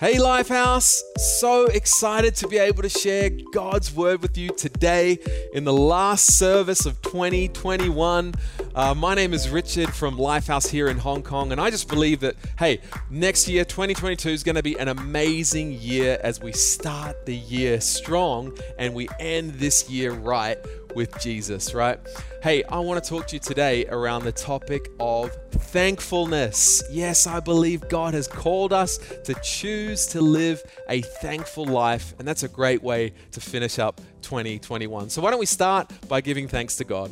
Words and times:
Hey, 0.00 0.16
Lifehouse! 0.16 1.09
So 1.20 1.66
excited 1.66 2.34
to 2.36 2.48
be 2.48 2.56
able 2.56 2.80
to 2.80 2.88
share 2.88 3.28
God's 3.52 3.94
word 3.94 4.22
with 4.22 4.38
you 4.38 4.48
today 4.56 5.18
in 5.52 5.64
the 5.64 5.72
last 5.72 6.38
service 6.38 6.86
of 6.86 7.02
2021. 7.02 8.32
Uh, 8.74 8.94
my 8.94 9.14
name 9.14 9.34
is 9.34 9.50
Richard 9.50 9.92
from 9.92 10.16
Lifehouse 10.16 10.70
here 10.70 10.88
in 10.88 10.96
Hong 10.96 11.22
Kong, 11.22 11.52
and 11.52 11.60
I 11.60 11.68
just 11.68 11.90
believe 11.90 12.20
that, 12.20 12.36
hey, 12.58 12.80
next 13.10 13.48
year, 13.48 13.66
2022, 13.66 14.30
is 14.30 14.42
going 14.42 14.56
to 14.56 14.62
be 14.62 14.78
an 14.78 14.88
amazing 14.88 15.72
year 15.72 16.18
as 16.24 16.40
we 16.40 16.52
start 16.52 17.26
the 17.26 17.36
year 17.36 17.82
strong 17.82 18.56
and 18.78 18.94
we 18.94 19.06
end 19.18 19.52
this 19.56 19.90
year 19.90 20.12
right 20.12 20.56
with 20.94 21.20
Jesus, 21.20 21.74
right? 21.74 21.98
Hey, 22.42 22.64
I 22.64 22.78
want 22.78 23.02
to 23.02 23.08
talk 23.08 23.26
to 23.28 23.36
you 23.36 23.40
today 23.40 23.86
around 23.86 24.24
the 24.24 24.32
topic 24.32 24.90
of 24.98 25.30
thankfulness. 25.50 26.82
Yes, 26.90 27.26
I 27.26 27.40
believe 27.40 27.88
God 27.88 28.14
has 28.14 28.26
called 28.26 28.72
us 28.72 28.98
to 29.24 29.34
choose 29.42 30.06
to 30.08 30.20
live 30.20 30.62
a 30.88 31.02
thankful 31.20 31.66
life, 31.66 32.14
and 32.18 32.26
that's 32.26 32.42
a 32.42 32.48
great 32.48 32.82
way 32.82 33.12
to 33.32 33.40
finish 33.40 33.78
up 33.78 34.00
2021. 34.22 35.10
So, 35.10 35.22
why 35.22 35.30
don't 35.30 35.40
we 35.40 35.46
start 35.46 35.92
by 36.08 36.20
giving 36.20 36.48
thanks 36.48 36.76
to 36.76 36.84
God? 36.84 37.10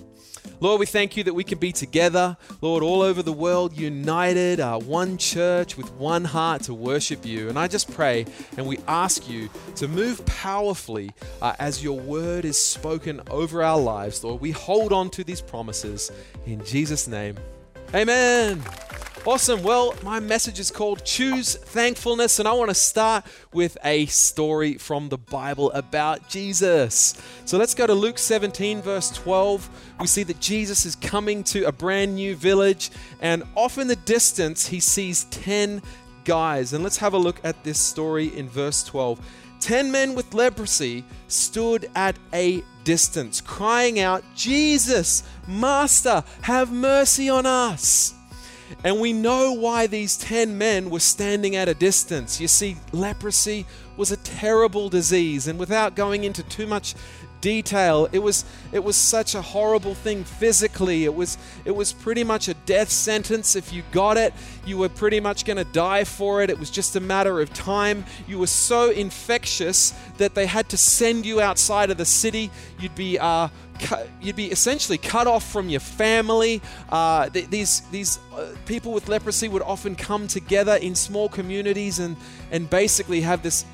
Lord, 0.61 0.81
we 0.81 0.87
thank 0.87 1.17
you 1.17 1.23
that 1.25 1.35
we 1.35 1.45
can 1.45 1.59
be 1.59 1.71
together, 1.71 2.37
Lord, 2.61 2.83
all 2.83 3.01
over 3.01 3.23
the 3.23 3.33
world, 3.33 3.77
united, 3.77 4.59
uh, 4.59 4.79
one 4.79 5.17
church 5.17 5.77
with 5.77 5.93
one 5.93 6.25
heart 6.25 6.63
to 6.63 6.75
worship 6.75 7.25
you. 7.25 7.49
And 7.49 7.59
I 7.59 7.69
just 7.69 7.93
pray 7.93 8.27
and 8.57 8.67
we 8.67 8.79
ask 8.89 9.29
you 9.29 9.49
to 9.77 9.87
move 9.87 10.25
powerfully 10.27 11.11
uh, 11.41 11.55
as 11.61 11.85
your 11.85 11.99
word 12.01 12.45
is 12.45 12.63
spoken 12.63 13.21
over 13.31 13.63
our 13.63 13.79
lives, 13.79 14.25
Lord. 14.25 14.41
We 14.41 14.51
hold 14.51 14.93
on 14.93 15.11
to 15.11 15.23
these 15.23 15.41
promises 15.41 16.11
in 16.45 16.65
Jesus' 16.65 17.07
name. 17.07 17.37
Amen. 17.95 18.63
Awesome. 19.27 19.63
Well, 19.63 19.95
my 20.03 20.21
message 20.21 20.59
is 20.59 20.71
called 20.71 21.05
Choose 21.05 21.57
Thankfulness, 21.57 22.39
and 22.39 22.49
I 22.49 22.53
want 22.53 22.71
to 22.71 22.75
start 22.75 23.27
with 23.53 23.77
a 23.85 24.07
story 24.07 24.75
from 24.79 25.11
the 25.11 25.19
Bible 25.19 25.71
about 25.73 26.29
Jesus. 26.29 27.21
So 27.45 27.59
let's 27.59 27.75
go 27.75 27.87
to 27.87 27.93
Luke 27.93 28.17
17, 28.17 28.81
verse 28.81 29.11
12. 29.11 29.69
We 30.01 30.07
see 30.07 30.23
that 30.23 30.41
Jesus 30.41 30.87
is 30.87 30.97
coming 30.97 31.45
to 31.45 31.65
a 31.65 31.73
brand 31.73 32.15
new 32.15 32.37
village, 32.37 32.91
and 33.21 33.43
off 33.55 33.77
in 33.77 33.87
the 33.87 33.97
distance, 33.97 34.69
he 34.69 34.81
sees 34.81 35.25
10 35.25 35.83
guys. 36.25 36.73
And 36.73 36.83
let's 36.83 36.99
have 36.99 37.13
a 37.13 37.19
look 37.19 37.41
at 37.45 37.65
this 37.65 37.79
story 37.79 38.35
in 38.35 38.49
verse 38.49 38.83
12. 38.85 39.21
Ten 39.61 39.91
men 39.91 40.15
with 40.15 40.33
leprosy 40.33 41.05
stood 41.27 41.91
at 41.95 42.17
a 42.33 42.63
distance, 42.85 43.41
crying 43.41 43.99
out, 43.99 44.23
Jesus, 44.35 45.25
Master, 45.47 46.23
have 46.43 46.73
mercy 46.73 47.29
on 47.29 47.45
us. 47.45 48.15
And 48.85 49.01
we 49.01 49.13
know 49.13 49.53
why 49.53 49.87
these 49.87 50.17
10 50.17 50.57
men 50.57 50.91
were 50.91 51.01
standing 51.01 51.57
at 51.57 51.69
a 51.69 51.75
distance. 51.75 52.41
You 52.41 52.49
see, 52.49 52.77
leprosy 52.93 53.67
was 53.97 54.13
a 54.13 54.17
terrible 54.19 54.89
disease, 54.89 55.49
and 55.49 55.59
without 55.59 55.97
going 55.97 56.25
into 56.25 56.43
too 56.45 56.67
much 56.67 56.95
detail, 57.41 58.09
it 58.13 58.19
was 58.19 58.45
it 58.73 58.83
was 58.83 58.97
such 58.97 59.35
a 59.35 59.43
horrible 59.43 59.95
thing 59.95 60.25
physically. 60.25 61.05
It 61.05 61.15
was 61.15 61.39
it 61.65 61.75
was 61.75 61.93
pretty 61.93 62.25
much 62.25 62.49
a 62.49 62.55
death 62.55 62.91
sentence 62.91 63.57
if 63.57 63.73
you 63.73 63.83
got 63.93 64.17
it. 64.17 64.33
You 64.67 64.79
were 64.79 64.89
pretty 64.89 65.21
much 65.21 65.45
going 65.45 65.57
to 65.57 65.65
die 65.65 66.05
for 66.05 66.43
it. 66.43 66.51
It 66.51 66.59
was 66.59 66.71
just 66.71 66.97
a 66.97 67.01
matter 67.01 67.41
of 67.41 67.53
time. 67.53 68.05
You 68.27 68.39
were 68.39 68.47
so 68.47 68.91
infectious 68.91 69.95
that 70.19 70.35
they 70.35 70.47
had 70.47 70.69
to 70.71 70.77
send 70.77 71.27
you 71.27 71.41
outside 71.41 71.91
of 71.91 71.97
the 71.97 72.05
city. 72.05 72.51
You'd 72.79 72.95
be 72.95 73.19
uh, 73.19 73.49
you'd 74.21 74.37
be 74.37 74.47
essentially 74.47 74.99
cut 74.99 75.27
off 75.27 75.51
from 75.51 75.69
your 75.69 75.81
family. 75.81 76.61
Uh, 76.89 77.29
th- 77.29 77.49
these 77.49 77.81
these 77.91 78.19
uh, 78.35 78.47
people 78.67 78.93
with 78.93 79.09
leprosy 79.09 79.49
would 79.49 79.63
often 79.63 79.95
come 79.95 80.29
together 80.29 80.77
in 80.77 80.95
small 80.95 81.29
communities 81.29 81.99
and 81.99 82.17
and 82.51 82.69
basically 82.71 83.21
have 83.21 83.43
this 83.43 83.65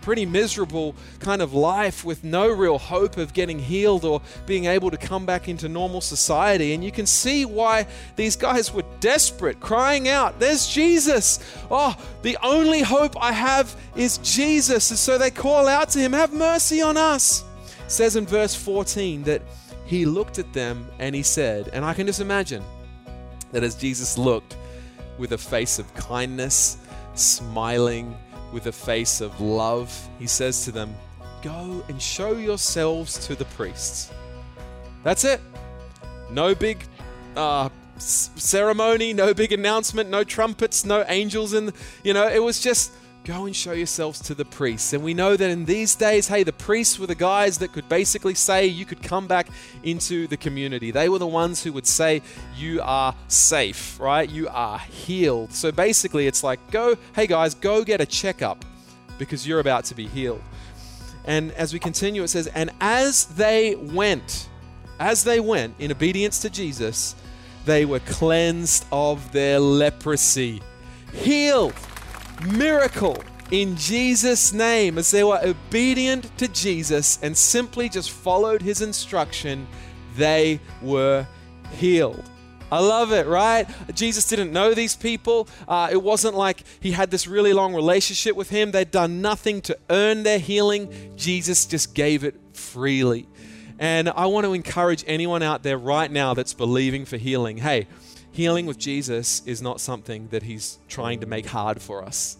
pretty 0.00 0.26
miserable 0.26 0.94
kind 1.20 1.42
of 1.42 1.52
life 1.52 2.04
with 2.04 2.24
no 2.24 2.48
real 2.48 2.78
hope 2.78 3.16
of 3.16 3.32
getting 3.32 3.58
healed 3.58 4.04
or 4.04 4.20
being 4.46 4.64
able 4.66 4.90
to 4.90 4.96
come 4.96 5.26
back 5.26 5.48
into 5.48 5.68
normal 5.68 6.00
society. 6.00 6.72
And 6.74 6.84
you 6.84 6.92
can 6.92 7.06
see 7.06 7.44
why 7.44 7.86
these 8.16 8.36
guys 8.36 8.72
were 8.72 8.84
desperate, 9.00 9.60
crying 9.60 10.08
out, 10.08 10.38
There's 10.38 10.66
Jesus! 10.66 11.38
Oh, 11.70 11.96
the 12.22 12.36
only 12.42 12.80
hope 12.80 13.20
I 13.22 13.32
have 13.32 13.74
is 13.96 14.18
Jesus. 14.18 14.90
And 14.90 14.98
so 14.98 15.18
they 15.18 15.30
call 15.30 15.68
out 15.68 15.90
to 15.90 15.98
him, 15.98 16.12
Have 16.12 16.32
mercy 16.32 16.80
on 16.80 16.96
us 16.96 17.44
says 17.90 18.16
in 18.16 18.26
verse 18.26 18.54
14 18.54 19.24
that 19.24 19.42
he 19.84 20.06
looked 20.06 20.38
at 20.38 20.52
them 20.52 20.88
and 20.98 21.14
he 21.14 21.22
said, 21.22 21.68
and 21.72 21.84
I 21.84 21.94
can 21.94 22.06
just 22.06 22.20
imagine 22.20 22.62
that 23.52 23.64
as 23.64 23.74
Jesus 23.74 24.16
looked 24.16 24.56
with 25.18 25.32
a 25.32 25.38
face 25.38 25.78
of 25.78 25.92
kindness, 25.94 26.78
smiling, 27.14 28.16
with 28.52 28.66
a 28.66 28.72
face 28.72 29.20
of 29.20 29.40
love, 29.40 29.92
he 30.18 30.26
says 30.26 30.64
to 30.64 30.72
them, 30.72 30.94
Go 31.42 31.82
and 31.88 32.00
show 32.00 32.32
yourselves 32.32 33.26
to 33.26 33.34
the 33.34 33.44
priests. 33.46 34.12
That's 35.02 35.24
it. 35.24 35.40
No 36.30 36.54
big 36.54 36.78
uh, 37.36 37.70
ceremony, 37.98 39.14
no 39.14 39.32
big 39.32 39.52
announcement, 39.52 40.10
no 40.10 40.22
trumpets, 40.22 40.84
no 40.84 41.04
angels, 41.08 41.52
and 41.54 41.72
you 42.04 42.12
know, 42.12 42.28
it 42.28 42.42
was 42.42 42.60
just 42.60 42.92
Go 43.30 43.46
and 43.46 43.54
show 43.54 43.70
yourselves 43.70 44.18
to 44.22 44.34
the 44.34 44.44
priests. 44.44 44.92
And 44.92 45.04
we 45.04 45.14
know 45.14 45.36
that 45.36 45.50
in 45.50 45.64
these 45.64 45.94
days, 45.94 46.26
hey, 46.26 46.42
the 46.42 46.52
priests 46.52 46.98
were 46.98 47.06
the 47.06 47.14
guys 47.14 47.58
that 47.58 47.72
could 47.72 47.88
basically 47.88 48.34
say 48.34 48.66
you 48.66 48.84
could 48.84 49.04
come 49.04 49.28
back 49.28 49.46
into 49.84 50.26
the 50.26 50.36
community. 50.36 50.90
They 50.90 51.08
were 51.08 51.20
the 51.20 51.28
ones 51.28 51.62
who 51.62 51.72
would 51.74 51.86
say 51.86 52.22
you 52.56 52.80
are 52.82 53.14
safe, 53.28 54.00
right? 54.00 54.28
You 54.28 54.48
are 54.48 54.80
healed. 54.80 55.52
So 55.52 55.70
basically, 55.70 56.26
it's 56.26 56.42
like, 56.42 56.58
go, 56.72 56.96
hey 57.14 57.28
guys, 57.28 57.54
go 57.54 57.84
get 57.84 58.00
a 58.00 58.04
checkup 58.04 58.64
because 59.16 59.46
you're 59.46 59.60
about 59.60 59.84
to 59.84 59.94
be 59.94 60.08
healed. 60.08 60.42
And 61.24 61.52
as 61.52 61.72
we 61.72 61.78
continue, 61.78 62.24
it 62.24 62.28
says, 62.30 62.48
and 62.48 62.72
as 62.80 63.26
they 63.26 63.76
went, 63.76 64.48
as 64.98 65.22
they 65.22 65.38
went 65.38 65.76
in 65.78 65.92
obedience 65.92 66.40
to 66.40 66.50
Jesus, 66.50 67.14
they 67.64 67.84
were 67.84 68.00
cleansed 68.00 68.86
of 68.90 69.30
their 69.30 69.60
leprosy, 69.60 70.60
healed 71.12 71.76
miracle 72.46 73.22
in 73.50 73.76
Jesus' 73.76 74.52
name 74.52 74.96
as 74.98 75.10
they 75.10 75.24
were 75.24 75.40
obedient 75.42 76.36
to 76.38 76.48
Jesus 76.48 77.18
and 77.22 77.36
simply 77.36 77.88
just 77.88 78.10
followed 78.10 78.62
his 78.62 78.80
instruction, 78.80 79.66
they 80.16 80.60
were 80.80 81.26
healed. 81.72 82.30
I 82.72 82.78
love 82.78 83.12
it, 83.12 83.26
right? 83.26 83.68
Jesus 83.94 84.28
didn't 84.28 84.52
know 84.52 84.74
these 84.74 84.94
people. 84.94 85.48
Uh, 85.66 85.88
it 85.90 86.00
wasn't 86.00 86.36
like 86.36 86.62
he 86.78 86.92
had 86.92 87.10
this 87.10 87.26
really 87.26 87.52
long 87.52 87.74
relationship 87.74 88.36
with 88.36 88.50
him. 88.50 88.70
They'd 88.70 88.92
done 88.92 89.20
nothing 89.20 89.60
to 89.62 89.76
earn 89.90 90.22
their 90.22 90.38
healing. 90.38 91.12
Jesus 91.16 91.66
just 91.66 91.94
gave 91.94 92.22
it 92.22 92.36
freely. 92.52 93.26
And 93.80 94.08
I 94.10 94.26
want 94.26 94.46
to 94.46 94.52
encourage 94.52 95.02
anyone 95.06 95.42
out 95.42 95.64
there 95.64 95.78
right 95.78 96.10
now 96.10 96.34
that's 96.34 96.54
believing 96.54 97.06
for 97.06 97.16
healing 97.16 97.56
hey, 97.58 97.88
healing 98.32 98.66
with 98.66 98.78
Jesus 98.78 99.42
is 99.46 99.60
not 99.60 99.80
something 99.80 100.28
that 100.28 100.42
he's 100.42 100.78
trying 100.88 101.20
to 101.20 101.26
make 101.26 101.46
hard 101.46 101.80
for 101.82 102.04
us. 102.04 102.36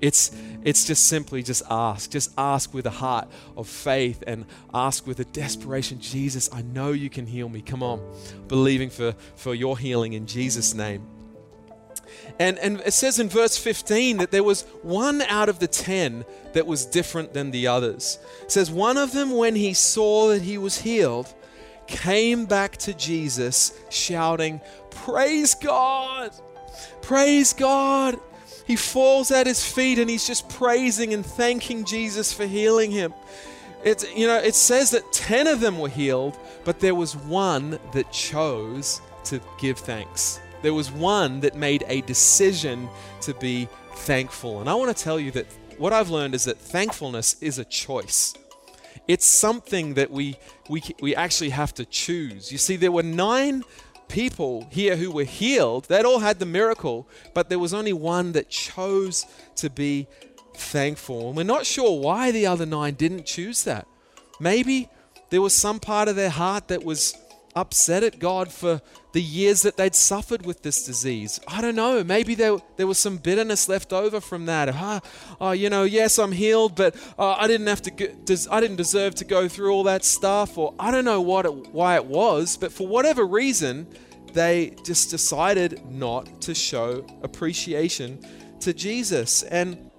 It's, 0.00 0.32
it's 0.62 0.84
just 0.84 1.06
simply 1.06 1.42
just 1.42 1.62
ask. 1.70 2.10
Just 2.10 2.32
ask 2.36 2.74
with 2.74 2.84
a 2.84 2.90
heart 2.90 3.28
of 3.56 3.68
faith 3.68 4.22
and 4.26 4.44
ask 4.74 5.06
with 5.06 5.20
a 5.20 5.24
desperation 5.24 6.00
Jesus, 6.00 6.50
I 6.52 6.62
know 6.62 6.92
you 6.92 7.08
can 7.08 7.26
heal 7.26 7.48
me. 7.48 7.62
Come 7.62 7.82
on. 7.82 8.02
Believing 8.48 8.90
for, 8.90 9.14
for 9.36 9.54
your 9.54 9.78
healing 9.78 10.12
in 10.12 10.26
Jesus' 10.26 10.74
name. 10.74 11.06
And, 12.38 12.58
and 12.58 12.80
it 12.80 12.92
says 12.92 13.18
in 13.18 13.28
verse 13.28 13.56
15 13.56 14.18
that 14.18 14.30
there 14.30 14.42
was 14.42 14.62
one 14.82 15.22
out 15.22 15.48
of 15.48 15.58
the 15.58 15.68
ten 15.68 16.24
that 16.52 16.66
was 16.66 16.84
different 16.84 17.32
than 17.32 17.50
the 17.50 17.66
others. 17.68 18.18
It 18.42 18.52
says, 18.52 18.70
One 18.70 18.96
of 18.96 19.12
them, 19.12 19.36
when 19.36 19.54
he 19.54 19.72
saw 19.72 20.28
that 20.28 20.42
he 20.42 20.58
was 20.58 20.78
healed, 20.78 21.32
came 21.86 22.46
back 22.46 22.76
to 22.78 22.94
Jesus 22.94 23.78
shouting, 23.90 24.60
Praise 24.94 25.54
God! 25.54 26.32
Praise 27.02 27.52
God! 27.52 28.18
He 28.66 28.76
falls 28.76 29.30
at 29.30 29.46
his 29.46 29.64
feet 29.64 29.98
and 29.98 30.08
he's 30.08 30.26
just 30.26 30.48
praising 30.48 31.12
and 31.12 31.24
thanking 31.24 31.84
Jesus 31.84 32.32
for 32.32 32.46
healing 32.46 32.90
him. 32.90 33.12
It's, 33.84 34.10
you 34.14 34.26
know, 34.26 34.38
it 34.38 34.54
says 34.54 34.90
that 34.92 35.12
10 35.12 35.46
of 35.46 35.60
them 35.60 35.78
were 35.78 35.90
healed, 35.90 36.38
but 36.64 36.80
there 36.80 36.94
was 36.94 37.14
one 37.14 37.78
that 37.92 38.10
chose 38.10 39.02
to 39.24 39.40
give 39.58 39.78
thanks. 39.78 40.40
There 40.62 40.72
was 40.72 40.90
one 40.90 41.40
that 41.40 41.54
made 41.54 41.84
a 41.88 42.00
decision 42.02 42.88
to 43.20 43.34
be 43.34 43.68
thankful. 43.92 44.60
And 44.60 44.70
I 44.70 44.74
want 44.74 44.96
to 44.96 45.04
tell 45.04 45.20
you 45.20 45.30
that 45.32 45.46
what 45.76 45.92
I've 45.92 46.08
learned 46.08 46.34
is 46.34 46.44
that 46.44 46.56
thankfulness 46.56 47.36
is 47.42 47.58
a 47.58 47.64
choice. 47.66 48.32
It's 49.06 49.26
something 49.26 49.94
that 49.94 50.10
we, 50.10 50.38
we, 50.70 50.82
we 51.02 51.14
actually 51.14 51.50
have 51.50 51.74
to 51.74 51.84
choose. 51.84 52.50
You 52.50 52.56
see, 52.56 52.76
there 52.76 52.92
were 52.92 53.02
nine 53.02 53.62
people 54.08 54.66
here 54.70 54.96
who 54.96 55.10
were 55.10 55.24
healed. 55.24 55.86
They'd 55.86 56.04
all 56.04 56.20
had 56.20 56.38
the 56.38 56.46
miracle, 56.46 57.08
but 57.32 57.48
there 57.48 57.58
was 57.58 57.74
only 57.74 57.92
one 57.92 58.32
that 58.32 58.48
chose 58.48 59.26
to 59.56 59.70
be 59.70 60.06
thankful. 60.54 61.28
And 61.28 61.36
we're 61.36 61.42
not 61.44 61.66
sure 61.66 62.00
why 62.00 62.30
the 62.30 62.46
other 62.46 62.66
nine 62.66 62.94
didn't 62.94 63.26
choose 63.26 63.64
that. 63.64 63.86
Maybe 64.40 64.88
there 65.30 65.42
was 65.42 65.54
some 65.54 65.80
part 65.80 66.08
of 66.08 66.16
their 66.16 66.30
heart 66.30 66.68
that 66.68 66.84
was 66.84 67.14
upset 67.54 68.02
at 68.02 68.18
God 68.18 68.52
for 68.52 68.80
the 69.12 69.22
years 69.22 69.62
that 69.62 69.76
they'd 69.76 69.94
suffered 69.94 70.44
with 70.44 70.62
this 70.62 70.84
disease. 70.84 71.38
I 71.46 71.60
don't 71.60 71.76
know. 71.76 72.02
Maybe 72.02 72.34
there, 72.34 72.56
there 72.76 72.86
was 72.86 72.98
some 72.98 73.16
bitterness 73.16 73.68
left 73.68 73.92
over 73.92 74.20
from 74.20 74.46
that. 74.46 74.70
Ah, 74.74 75.00
oh, 75.40 75.52
you 75.52 75.70
know, 75.70 75.84
yes, 75.84 76.18
I'm 76.18 76.32
healed, 76.32 76.74
but 76.74 76.96
uh, 77.18 77.34
I 77.34 77.46
didn't 77.46 77.68
have 77.68 77.82
to. 77.82 78.48
I 78.50 78.60
didn't 78.60 78.76
deserve 78.76 79.14
to 79.16 79.24
go 79.24 79.48
through 79.48 79.72
all 79.72 79.84
that 79.84 80.04
stuff, 80.04 80.58
or 80.58 80.74
I 80.78 80.90
don't 80.90 81.04
know 81.04 81.20
what 81.20 81.46
it, 81.46 81.52
why 81.72 81.94
it 81.96 82.04
was. 82.04 82.56
But 82.56 82.72
for 82.72 82.86
whatever 82.86 83.24
reason, 83.24 83.86
they 84.32 84.74
just 84.84 85.10
decided 85.10 85.86
not 85.88 86.40
to 86.42 86.54
show 86.54 87.06
appreciation 87.22 88.18
to 88.60 88.74
Jesus. 88.74 89.44
And 89.44 89.90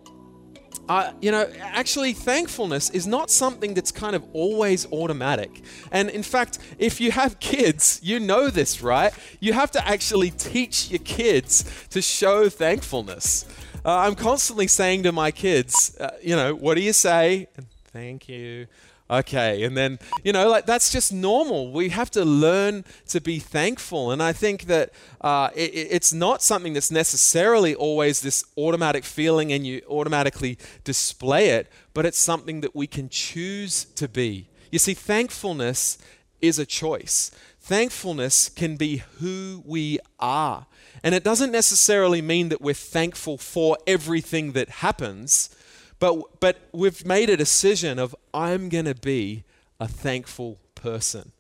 uh, 0.88 1.12
you 1.22 1.32
know, 1.32 1.50
actually, 1.60 2.14
thankfulness 2.14 2.90
is 2.92 3.08
not 3.08 3.32
something 3.32 3.74
that's 3.74 3.92
kind 3.92 4.16
of 4.16 4.24
always 4.34 4.86
automatic. 4.92 5.62
And 5.92 6.10
in 6.10 6.24
fact, 6.24 6.60
if 6.78 7.02
you 7.02 7.12
have 7.12 7.40
kids, 7.52 8.00
you 8.04 8.20
know 8.20 8.50
this, 8.50 8.82
right? 8.82 9.14
You 9.40 9.54
have 9.54 9.72
to 9.72 9.88
actually 9.88 10.32
teach 10.32 10.92
your 10.92 11.00
kids 11.00 11.88
to 11.90 12.02
show 12.02 12.50
thankfulness. 12.50 13.46
Uh, 13.84 13.98
I'm 13.98 14.16
constantly 14.16 14.68
saying 14.68 15.04
to 15.04 15.12
my 15.12 15.32
kids, 15.32 15.96
uh, 16.00 16.12
you 16.22 16.36
know, 16.36 16.54
what 16.54 16.76
do 16.76 16.82
you 16.82 16.94
say? 16.94 17.48
Thank 17.92 18.28
you 18.30 18.68
okay 19.10 19.64
and 19.64 19.78
then 19.78 20.00
you 20.24 20.34
know 20.34 20.50
like 20.50 20.66
that's 20.66 20.92
just 20.92 21.14
normal. 21.14 21.72
We 21.72 21.90
have 21.90 22.10
to 22.12 22.26
learn 22.26 22.86
to 23.10 23.22
be 23.22 23.40
thankful 23.40 24.12
and 24.12 24.22
i 24.22 24.34
think 24.34 24.64
that 24.64 24.92
uh, 25.22 25.50
it, 25.56 25.72
it's 25.92 26.14
not 26.14 26.42
something 26.42 26.74
that's 26.74 26.92
necessarily 26.92 27.76
always 27.76 28.22
this 28.22 28.44
automatic 28.58 29.04
feeling 29.04 29.52
and 29.52 29.66
you 29.66 29.82
automatically 29.90 30.58
display 30.84 31.50
it 31.50 31.72
but 31.94 32.06
it's 32.06 32.18
something 32.18 32.62
that 32.62 32.76
we 32.76 32.88
can 32.88 33.08
choose 33.10 33.86
to 33.96 34.08
be. 34.08 34.50
You 34.70 34.80
see 34.80 34.94
thankfulness 34.94 35.98
is 36.42 36.60
a 36.60 36.66
choice. 36.66 37.32
Thankfulness 37.62 38.50
can 38.50 38.76
be 38.76 38.98
who 39.20 39.64
we 39.66 40.00
are 40.20 40.68
and 41.04 41.14
it 41.14 41.24
doesn't 41.24 41.52
necessarily 41.52 42.22
mean 42.22 42.50
that 42.50 42.62
we're 42.62 42.74
thankful 42.74 43.38
for 43.38 43.78
everything 43.86 44.54
that 44.54 44.70
happens 44.70 45.56
but, 46.00 46.40
but 46.40 46.58
we've 46.72 47.06
made 47.06 47.30
a 47.30 47.38
decision 47.38 48.00
of 48.00 48.16
I'm 48.34 48.70
going 48.70 48.86
to 48.86 48.96
be 48.96 49.44
a 49.80 49.88
thankful 49.88 50.60
person. 50.76 51.32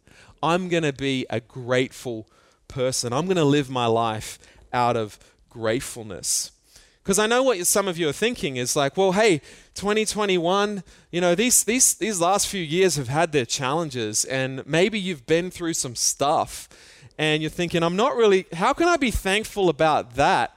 I'm 0.41 0.69
going 0.69 0.83
to 0.83 0.93
be 0.93 1.25
a 1.29 1.39
grateful 1.39 2.27
person. 2.67 3.13
I'm 3.13 3.25
going 3.25 3.37
to 3.37 3.43
live 3.45 3.69
my 3.69 3.85
life 3.85 4.39
out 4.71 4.95
of 4.95 5.19
gratefulness. 5.49 6.51
Because 7.03 7.19
I 7.19 7.27
know 7.27 7.43
what 7.43 7.65
some 7.67 7.87
of 7.87 7.99
you 7.99 8.09
are 8.09 8.13
thinking 8.13 8.57
is 8.57 8.75
like, 8.75 8.97
well, 8.97 9.11
hey, 9.11 9.39
2021, 9.75 10.83
you 11.11 11.21
know, 11.21 11.35
these, 11.35 11.63
these, 11.63 11.93
these 11.93 12.19
last 12.19 12.47
few 12.47 12.63
years 12.63 12.95
have 12.95 13.09
had 13.09 13.31
their 13.31 13.45
challenges, 13.45 14.25
and 14.25 14.65
maybe 14.65 14.99
you've 14.99 15.27
been 15.27 15.51
through 15.51 15.73
some 15.73 15.95
stuff, 15.95 16.67
and 17.19 17.43
you're 17.43 17.51
thinking, 17.51 17.83
I'm 17.83 17.95
not 17.95 18.15
really, 18.15 18.47
how 18.53 18.73
can 18.73 18.87
I 18.87 18.97
be 18.97 19.11
thankful 19.11 19.69
about 19.69 20.15
that? 20.15 20.54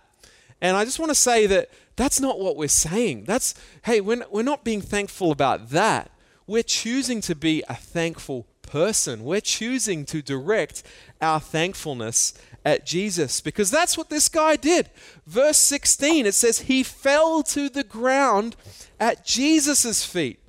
And 0.60 0.76
I 0.76 0.84
just 0.84 0.98
want 0.98 1.10
to 1.10 1.14
say 1.14 1.46
that 1.46 1.70
that's 1.96 2.20
not 2.20 2.38
what 2.38 2.56
we're 2.56 2.68
saying. 2.68 3.24
That's, 3.24 3.54
hey, 3.84 4.00
we're, 4.00 4.24
we're 4.30 4.42
not 4.42 4.64
being 4.64 4.80
thankful 4.80 5.30
about 5.30 5.70
that. 5.70 6.10
We're 6.46 6.62
choosing 6.62 7.20
to 7.22 7.34
be 7.34 7.62
a 7.68 7.74
thankful 7.74 8.46
person. 8.62 9.24
We're 9.24 9.40
choosing 9.40 10.04
to 10.06 10.22
direct 10.22 10.82
our 11.20 11.40
thankfulness 11.40 12.34
at 12.64 12.86
Jesus 12.86 13.40
because 13.40 13.70
that's 13.70 13.96
what 13.96 14.10
this 14.10 14.28
guy 14.28 14.56
did. 14.56 14.90
Verse 15.26 15.58
16, 15.58 16.26
it 16.26 16.34
says, 16.34 16.60
He 16.60 16.82
fell 16.82 17.42
to 17.44 17.68
the 17.68 17.84
ground 17.84 18.56
at 19.00 19.24
Jesus' 19.24 20.04
feet, 20.04 20.40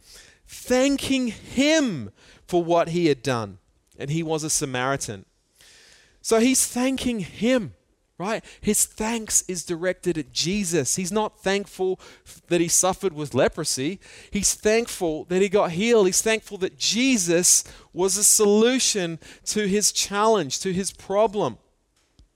thanking 0.47 1.27
him 1.27 2.12
for 2.47 2.63
what 2.63 2.89
he 2.89 3.07
had 3.07 3.23
done. 3.23 3.57
And 3.97 4.09
he 4.09 4.23
was 4.23 4.44
a 4.44 4.50
Samaritan. 4.50 5.25
So 6.21 6.39
he's 6.39 6.65
thanking 6.65 7.19
him 7.19 7.73
right? 8.19 8.44
His 8.60 8.86
thanks 8.86 9.44
is 9.48 9.63
directed 9.63 10.18
at 10.18 10.33
Jesus. 10.33 10.98
He's 10.98 11.12
not 11.12 11.39
thankful 11.39 12.00
that 12.50 12.62
he 12.62 12.68
suffered 12.68 13.13
with 13.13 13.33
leprosy. 13.33 14.00
He's 14.30 14.54
thankful 14.54 15.24
that 15.25 15.42
he 15.42 15.48
got 15.48 15.71
healed. 15.71 16.06
He's 16.06 16.21
thankful 16.21 16.57
that 16.60 16.77
Jesus 16.77 17.63
was 17.94 18.18
a 18.18 18.24
solution 18.24 19.18
to 19.45 19.68
his 19.68 19.94
challenge, 19.94 20.60
to 20.60 20.74
his 20.74 20.92
problem. 20.92 21.57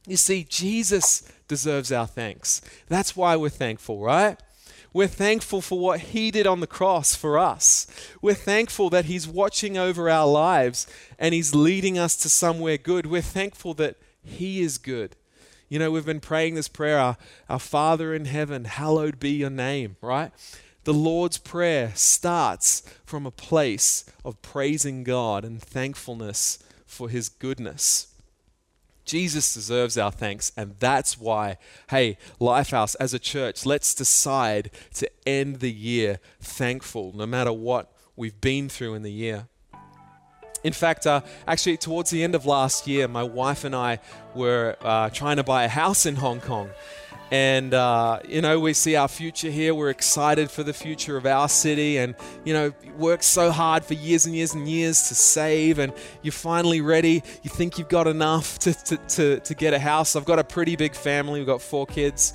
You 0.07 0.17
see, 0.17 0.45
Jesus 0.45 1.29
deserves 1.47 1.91
our 1.91 2.07
thanks. 2.07 2.61
That's 2.87 3.15
why 3.15 3.35
we're 3.35 3.49
thankful, 3.49 3.99
right? 3.99 4.41
We're 4.93 5.07
thankful 5.07 5.61
for 5.61 5.79
what 5.79 5.99
He 5.99 6.29
did 6.29 6.45
on 6.45 6.59
the 6.59 6.67
cross 6.67 7.15
for 7.15 7.39
us. 7.39 7.87
We're 8.21 8.35
thankful 8.35 8.89
that 8.91 9.05
He's 9.05 9.27
watching 9.27 9.77
over 9.77 10.09
our 10.09 10.27
lives 10.27 10.85
and 11.17 11.33
He's 11.33 11.55
leading 11.55 11.97
us 11.97 12.15
to 12.17 12.29
somewhere 12.29 12.77
good. 12.77 13.07
We're 13.07 13.21
thankful 13.21 13.73
that 13.75 13.95
He 14.23 14.61
is 14.61 14.77
good 14.77 15.15
you 15.69 15.79
know, 15.79 15.91
we've 15.91 16.05
been 16.05 16.19
praying 16.19 16.55
this 16.55 16.67
prayer, 16.67 16.99
our, 16.99 17.17
our 17.49 17.59
Father 17.59 18.13
in 18.13 18.25
heaven, 18.25 18.65
hallowed 18.65 19.19
be 19.19 19.31
your 19.31 19.49
name, 19.49 19.97
right? 20.01 20.31
The 20.83 20.93
Lord's 20.93 21.37
Prayer 21.37 21.93
starts 21.95 22.83
from 23.05 23.25
a 23.25 23.31
place 23.31 24.05
of 24.25 24.41
praising 24.41 25.03
God 25.03 25.45
and 25.45 25.61
thankfulness 25.61 26.59
for 26.85 27.09
his 27.09 27.29
goodness. 27.29 28.07
Jesus 29.05 29.53
deserves 29.53 29.97
our 29.97 30.11
thanks, 30.11 30.51
and 30.55 30.75
that's 30.79 31.17
why, 31.19 31.57
hey, 31.89 32.17
Lifehouse, 32.39 32.95
as 32.99 33.13
a 33.13 33.19
church, 33.19 33.65
let's 33.65 33.93
decide 33.93 34.71
to 34.95 35.09
end 35.25 35.59
the 35.59 35.71
year 35.71 36.19
thankful, 36.39 37.11
no 37.13 37.25
matter 37.25 37.51
what 37.51 37.91
we've 38.15 38.39
been 38.39 38.69
through 38.69 38.93
in 38.93 39.03
the 39.03 39.11
year. 39.11 39.47
In 40.63 40.73
fact, 40.73 41.05
uh, 41.05 41.21
actually, 41.47 41.77
towards 41.77 42.09
the 42.09 42.23
end 42.23 42.35
of 42.35 42.45
last 42.45 42.87
year, 42.87 43.07
my 43.07 43.23
wife 43.23 43.63
and 43.63 43.75
I 43.75 43.99
were 44.33 44.75
uh, 44.81 45.09
trying 45.09 45.37
to 45.37 45.43
buy 45.43 45.63
a 45.63 45.69
house 45.69 46.05
in 46.05 46.15
Hong 46.15 46.39
Kong. 46.39 46.69
And, 47.31 47.73
uh, 47.73 48.19
you 48.27 48.41
know, 48.41 48.59
we 48.59 48.73
see 48.73 48.95
our 48.95 49.07
future 49.07 49.49
here. 49.49 49.73
We're 49.73 49.89
excited 49.89 50.51
for 50.51 50.61
the 50.61 50.73
future 50.73 51.17
of 51.17 51.25
our 51.25 51.49
city 51.49 51.97
and, 51.97 52.13
you 52.43 52.53
know, 52.53 52.71
worked 52.95 53.23
so 53.23 53.49
hard 53.49 53.83
for 53.83 53.95
years 53.95 54.27
and 54.27 54.35
years 54.35 54.53
and 54.53 54.67
years 54.67 55.07
to 55.07 55.15
save. 55.15 55.79
And 55.79 55.93
you're 56.21 56.31
finally 56.31 56.81
ready. 56.81 57.23
You 57.41 57.49
think 57.49 57.79
you've 57.79 57.89
got 57.89 58.05
enough 58.05 58.59
to, 58.59 58.73
to, 58.73 58.97
to, 58.97 59.39
to 59.39 59.55
get 59.55 59.73
a 59.73 59.79
house. 59.79 60.15
I've 60.15 60.25
got 60.25 60.37
a 60.37 60.43
pretty 60.43 60.75
big 60.75 60.93
family. 60.93 61.39
We've 61.39 61.47
got 61.47 61.61
four 61.61 61.87
kids. 61.87 62.33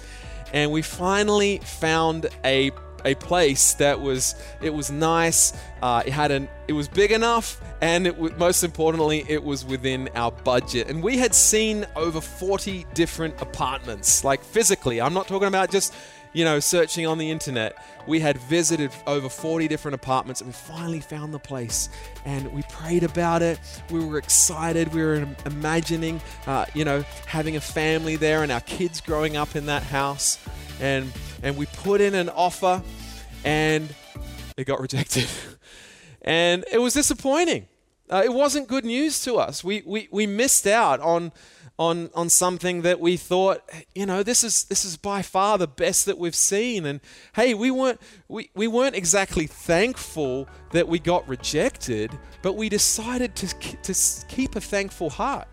And 0.53 0.73
we 0.73 0.83
finally 0.83 1.59
found 1.59 2.27
a 2.45 2.73
a 3.05 3.15
place 3.15 3.75
that 3.75 4.01
was 4.01 4.35
it 4.61 4.73
was 4.73 4.91
nice. 4.91 5.53
Uh, 5.83 6.03
it 6.05 6.13
had 6.13 6.31
an 6.31 6.49
it 6.67 6.73
was 6.73 6.89
big 6.89 7.13
enough, 7.13 7.61
and 7.81 8.07
it 8.07 8.39
most 8.39 8.65
importantly, 8.65 9.25
it 9.29 9.43
was 9.43 9.65
within 9.65 10.09
our 10.15 10.33
budget. 10.33 10.89
And 10.89 11.03
we 11.03 11.19
had 11.19 11.35
seen 11.35 11.87
over 11.97 12.21
40 12.21 12.87
different 12.95 13.41
apartments, 13.41 14.25
like 14.25 14.43
physically. 14.43 15.01
I'm 15.01 15.15
not 15.15 15.29
talking 15.29 15.49
about 15.49 15.71
just 15.71 15.95
you 16.33 16.45
know 16.45 16.61
searching 16.61 17.07
on 17.07 17.19
the 17.19 17.31
internet. 17.31 17.77
We 18.07 18.21
had 18.21 18.39
visited 18.39 18.91
over 19.07 19.29
40 19.29 19.69
different 19.69 19.95
apartments, 19.95 20.41
and 20.41 20.49
we 20.49 20.55
finally 20.55 21.01
found 21.01 21.35
the 21.35 21.39
place. 21.39 21.91
And 22.25 22.53
we 22.53 22.63
prayed 22.63 23.03
about 23.03 23.43
it. 23.43 23.59
We 23.91 24.05
were 24.05 24.17
excited. 24.19 24.95
We 24.95 25.03
were 25.03 25.29
imagining, 25.45 26.21
uh, 26.47 26.65
you 26.75 26.87
know, 26.87 27.05
having 27.27 27.57
a 27.57 27.61
family 27.61 28.17
there 28.17 28.43
and 28.43 28.51
our 28.51 28.63
kids 28.63 29.03
growing 29.03 29.37
up 29.37 29.57
in 29.57 29.67
that 29.67 29.83
house. 29.83 30.39
And 30.81 31.13
and 31.43 31.57
we 31.57 31.67
put 31.67 32.01
in 32.01 32.15
an 32.15 32.29
offer 32.29 32.83
and 33.45 33.95
it 34.57 34.65
got 34.65 34.81
rejected. 34.81 35.27
and 36.23 36.65
it 36.71 36.79
was 36.79 36.95
disappointing. 36.95 37.67
Uh, 38.11 38.23
it 38.25 38.33
wasn't 38.33 38.69
good 38.69 38.85
news 38.85 39.23
to 39.25 39.37
us. 39.37 39.63
We, 39.63 39.83
we, 39.87 40.09
we 40.11 40.27
missed 40.27 40.67
out 40.67 41.01
on, 41.01 41.31
on, 41.79 42.11
on 42.15 42.29
something 42.31 42.83
that 42.83 43.01
we 43.01 43.17
thought, 43.17 43.63
you 43.95 44.07
know, 44.07 44.23
this 44.23 44.43
is, 44.43 44.65
this 44.65 44.85
is 44.85 44.97
by 44.97 45.23
far 45.23 45.59
the 45.59 45.69
best 45.69 46.07
that 46.07 46.19
we've 46.19 46.35
seen. 46.35 46.87
And 46.87 47.01
hey, 47.35 47.55
we 47.55 47.71
weren't, 47.71 48.01
we, 48.27 48.51
we 48.55 48.67
weren't 48.67 48.97
exactly 48.97 49.47
thankful 49.47 50.49
that 50.73 50.89
we 50.89 50.99
got 50.99 51.29
rejected, 51.29 52.19
but 52.43 52.55
we 52.55 52.69
decided 52.69 53.35
to, 53.37 53.47
to 53.83 54.27
keep 54.29 54.57
a 54.57 54.61
thankful 54.61 55.11
heart. 55.11 55.47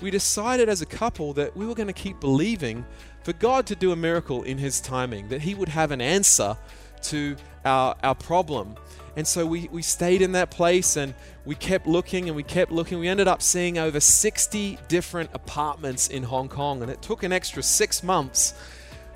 We 0.00 0.10
decided 0.10 0.68
as 0.68 0.82
a 0.82 0.86
couple 0.86 1.32
that 1.34 1.56
we 1.56 1.66
were 1.66 1.74
going 1.74 1.86
to 1.88 1.92
keep 1.92 2.20
believing 2.20 2.84
for 3.26 3.32
God 3.32 3.66
to 3.66 3.74
do 3.74 3.90
a 3.90 3.96
miracle 3.96 4.44
in 4.44 4.56
His 4.56 4.80
timing, 4.80 5.30
that 5.30 5.40
He 5.40 5.52
would 5.52 5.70
have 5.70 5.90
an 5.90 6.00
answer 6.00 6.56
to 7.02 7.34
our, 7.64 7.96
our 8.04 8.14
problem. 8.14 8.76
And 9.16 9.26
so 9.26 9.44
we, 9.44 9.68
we 9.72 9.82
stayed 9.82 10.22
in 10.22 10.30
that 10.32 10.52
place 10.52 10.96
and 10.96 11.12
we 11.44 11.56
kept 11.56 11.88
looking 11.88 12.28
and 12.28 12.36
we 12.36 12.44
kept 12.44 12.70
looking. 12.70 13.00
We 13.00 13.08
ended 13.08 13.26
up 13.26 13.42
seeing 13.42 13.78
over 13.78 13.98
60 13.98 14.78
different 14.86 15.30
apartments 15.34 16.06
in 16.06 16.22
Hong 16.22 16.48
Kong, 16.48 16.82
and 16.82 16.88
it 16.90 17.02
took 17.02 17.24
an 17.24 17.32
extra 17.32 17.64
six 17.64 18.04
months. 18.04 18.54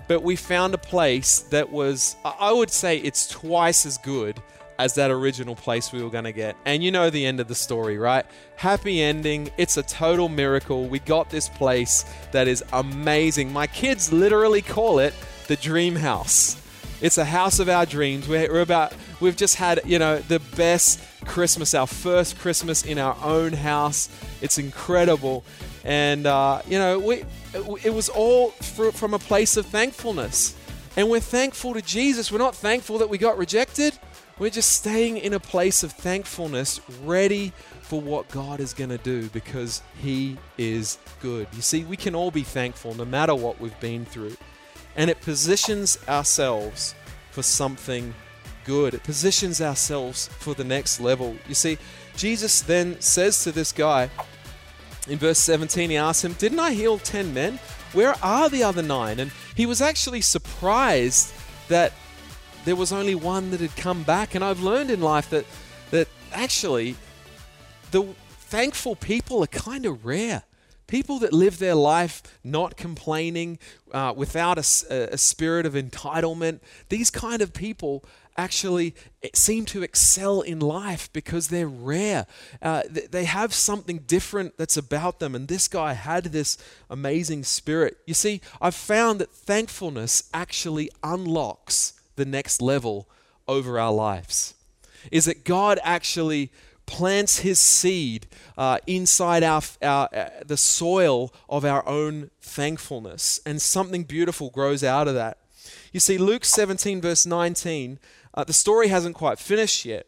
But 0.08 0.24
we 0.24 0.34
found 0.34 0.74
a 0.74 0.78
place 0.78 1.42
that 1.50 1.70
was, 1.70 2.16
I 2.24 2.50
would 2.50 2.70
say, 2.70 2.98
it's 2.98 3.28
twice 3.28 3.86
as 3.86 3.96
good 3.98 4.42
as 4.80 4.94
that 4.94 5.10
original 5.10 5.54
place 5.54 5.92
we 5.92 6.02
were 6.02 6.08
going 6.08 6.24
to 6.24 6.32
get. 6.32 6.56
And 6.64 6.82
you 6.82 6.90
know 6.90 7.10
the 7.10 7.26
end 7.26 7.38
of 7.38 7.48
the 7.48 7.54
story, 7.54 7.98
right? 7.98 8.24
Happy 8.56 9.02
ending. 9.02 9.50
It's 9.58 9.76
a 9.76 9.82
total 9.82 10.30
miracle. 10.30 10.86
We 10.86 11.00
got 11.00 11.28
this 11.28 11.50
place 11.50 12.06
that 12.32 12.48
is 12.48 12.64
amazing. 12.72 13.52
My 13.52 13.66
kids 13.66 14.10
literally 14.10 14.62
call 14.62 14.98
it 14.98 15.14
the 15.48 15.56
dream 15.56 15.96
house. 15.96 16.56
It's 17.02 17.18
a 17.18 17.24
house 17.26 17.58
of 17.58 17.68
our 17.68 17.84
dreams. 17.84 18.26
We're, 18.26 18.50
we're 18.50 18.60
about, 18.62 18.94
we've 19.20 19.36
just 19.36 19.56
had, 19.56 19.82
you 19.84 19.98
know, 19.98 20.18
the 20.18 20.38
best 20.56 21.00
Christmas, 21.26 21.74
our 21.74 21.86
first 21.86 22.38
Christmas 22.38 22.84
in 22.84 22.98
our 22.98 23.16
own 23.22 23.52
house. 23.52 24.08
It's 24.40 24.56
incredible. 24.56 25.44
And, 25.84 26.26
uh, 26.26 26.62
you 26.66 26.78
know, 26.78 26.98
we, 26.98 27.24
it 27.84 27.92
was 27.92 28.08
all 28.08 28.50
from 28.50 29.12
a 29.12 29.18
place 29.18 29.58
of 29.58 29.66
thankfulness. 29.66 30.56
And 30.96 31.08
we're 31.08 31.20
thankful 31.20 31.74
to 31.74 31.82
Jesus. 31.82 32.32
We're 32.32 32.38
not 32.38 32.54
thankful 32.54 32.98
that 32.98 33.08
we 33.08 33.18
got 33.18 33.38
rejected. 33.38 33.98
We're 34.40 34.48
just 34.48 34.72
staying 34.72 35.18
in 35.18 35.34
a 35.34 35.38
place 35.38 35.82
of 35.82 35.92
thankfulness, 35.92 36.80
ready 37.04 37.52
for 37.82 38.00
what 38.00 38.26
God 38.30 38.58
is 38.58 38.72
going 38.72 38.88
to 38.88 38.96
do 38.96 39.28
because 39.28 39.82
He 40.00 40.38
is 40.56 40.96
good. 41.20 41.46
You 41.52 41.60
see, 41.60 41.84
we 41.84 41.98
can 41.98 42.14
all 42.14 42.30
be 42.30 42.42
thankful 42.42 42.94
no 42.94 43.04
matter 43.04 43.34
what 43.34 43.60
we've 43.60 43.78
been 43.80 44.06
through. 44.06 44.38
And 44.96 45.10
it 45.10 45.20
positions 45.20 45.98
ourselves 46.08 46.94
for 47.32 47.42
something 47.42 48.14
good. 48.64 48.94
It 48.94 49.02
positions 49.02 49.60
ourselves 49.60 50.28
for 50.28 50.54
the 50.54 50.64
next 50.64 51.00
level. 51.00 51.36
You 51.46 51.54
see, 51.54 51.76
Jesus 52.16 52.62
then 52.62 52.98
says 52.98 53.44
to 53.44 53.52
this 53.52 53.72
guy 53.72 54.08
in 55.06 55.18
verse 55.18 55.38
17, 55.40 55.90
he 55.90 55.98
asks 55.98 56.24
him, 56.24 56.32
Didn't 56.32 56.60
I 56.60 56.72
heal 56.72 56.98
10 56.98 57.34
men? 57.34 57.58
Where 57.92 58.14
are 58.24 58.48
the 58.48 58.62
other 58.62 58.82
nine? 58.82 59.20
And 59.20 59.32
he 59.54 59.66
was 59.66 59.82
actually 59.82 60.22
surprised 60.22 61.34
that 61.68 61.92
there 62.64 62.76
was 62.76 62.92
only 62.92 63.14
one 63.14 63.50
that 63.50 63.60
had 63.60 63.76
come 63.76 64.02
back. 64.02 64.34
And 64.34 64.44
I've 64.44 64.60
learned 64.60 64.90
in 64.90 65.00
life 65.00 65.30
that, 65.30 65.44
that 65.90 66.08
actually 66.32 66.96
the 67.90 68.02
thankful 68.28 68.96
people 68.96 69.42
are 69.42 69.48
kind 69.48 69.86
of 69.86 70.04
rare. 70.04 70.44
People 70.86 71.20
that 71.20 71.32
live 71.32 71.58
their 71.58 71.76
life 71.76 72.20
not 72.42 72.76
complaining, 72.76 73.60
uh, 73.92 74.12
without 74.16 74.58
a, 74.58 75.12
a 75.12 75.16
spirit 75.16 75.64
of 75.64 75.74
entitlement, 75.74 76.58
these 76.88 77.10
kind 77.10 77.40
of 77.40 77.52
people 77.52 78.04
actually 78.36 78.94
seem 79.34 79.64
to 79.66 79.82
excel 79.82 80.40
in 80.40 80.58
life 80.58 81.12
because 81.12 81.48
they're 81.48 81.68
rare. 81.68 82.26
Uh, 82.60 82.82
they 82.88 83.24
have 83.24 83.54
something 83.54 83.98
different 83.98 84.56
that's 84.56 84.76
about 84.76 85.20
them. 85.20 85.34
And 85.34 85.46
this 85.46 85.68
guy 85.68 85.92
had 85.92 86.24
this 86.24 86.58
amazing 86.88 87.44
spirit. 87.44 87.98
You 88.06 88.14
see, 88.14 88.40
I've 88.60 88.74
found 88.74 89.20
that 89.20 89.30
thankfulness 89.30 90.28
actually 90.34 90.90
unlocks 91.04 91.99
the 92.20 92.24
next 92.24 92.62
level 92.62 93.08
over 93.48 93.78
our 93.78 93.92
lives. 93.92 94.54
Is 95.10 95.24
that 95.24 95.44
God 95.44 95.80
actually 95.82 96.52
plants 96.86 97.40
his 97.40 97.58
seed 97.58 98.26
uh, 98.56 98.78
inside 98.86 99.42
our, 99.42 99.62
our 99.82 100.08
uh, 100.14 100.28
the 100.44 100.56
soil 100.56 101.32
of 101.48 101.64
our 101.64 101.86
own 101.88 102.30
thankfulness 102.40 103.40
and 103.46 103.62
something 103.62 104.02
beautiful 104.02 104.50
grows 104.50 104.82
out 104.82 105.06
of 105.06 105.14
that 105.14 105.38
you 105.92 106.00
see 106.00 106.18
luke 106.18 106.44
17 106.44 107.00
verse 107.00 107.24
19 107.24 108.00
uh, 108.34 108.44
the 108.44 108.52
story 108.52 108.88
hasn't 108.88 109.16
quite 109.16 109.38
finished 109.38 109.84
yet. 109.84 110.06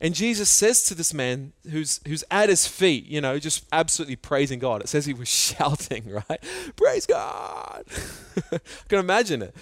And 0.00 0.14
Jesus 0.14 0.50
says 0.50 0.82
to 0.84 0.96
this 0.96 1.14
man 1.14 1.52
who's, 1.70 2.00
who's 2.08 2.24
at 2.30 2.48
his 2.48 2.66
feet, 2.66 3.06
you 3.06 3.20
know, 3.20 3.38
just 3.38 3.64
absolutely 3.70 4.16
praising 4.16 4.58
God. 4.58 4.80
It 4.82 4.88
says 4.88 5.06
he 5.06 5.14
was 5.14 5.28
shouting, 5.28 6.10
right? 6.10 6.42
Praise 6.76 7.06
God. 7.06 7.84
I 8.52 8.58
can 8.88 8.98
imagine 8.98 9.42
it. 9.42 9.54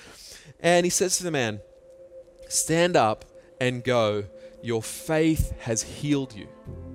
And 0.61 0.87
he 0.87 0.91
says 0.91 1.19
to 1.19 1.25
the 1.25 1.31
man, 1.31 1.61
Stand 2.51 2.97
up 2.97 3.25
and 3.61 3.85
go. 3.85 4.25
Your 4.61 4.83
faith 4.83 5.55
has 5.61 5.85
healed 5.85 6.35
you. 6.35 6.49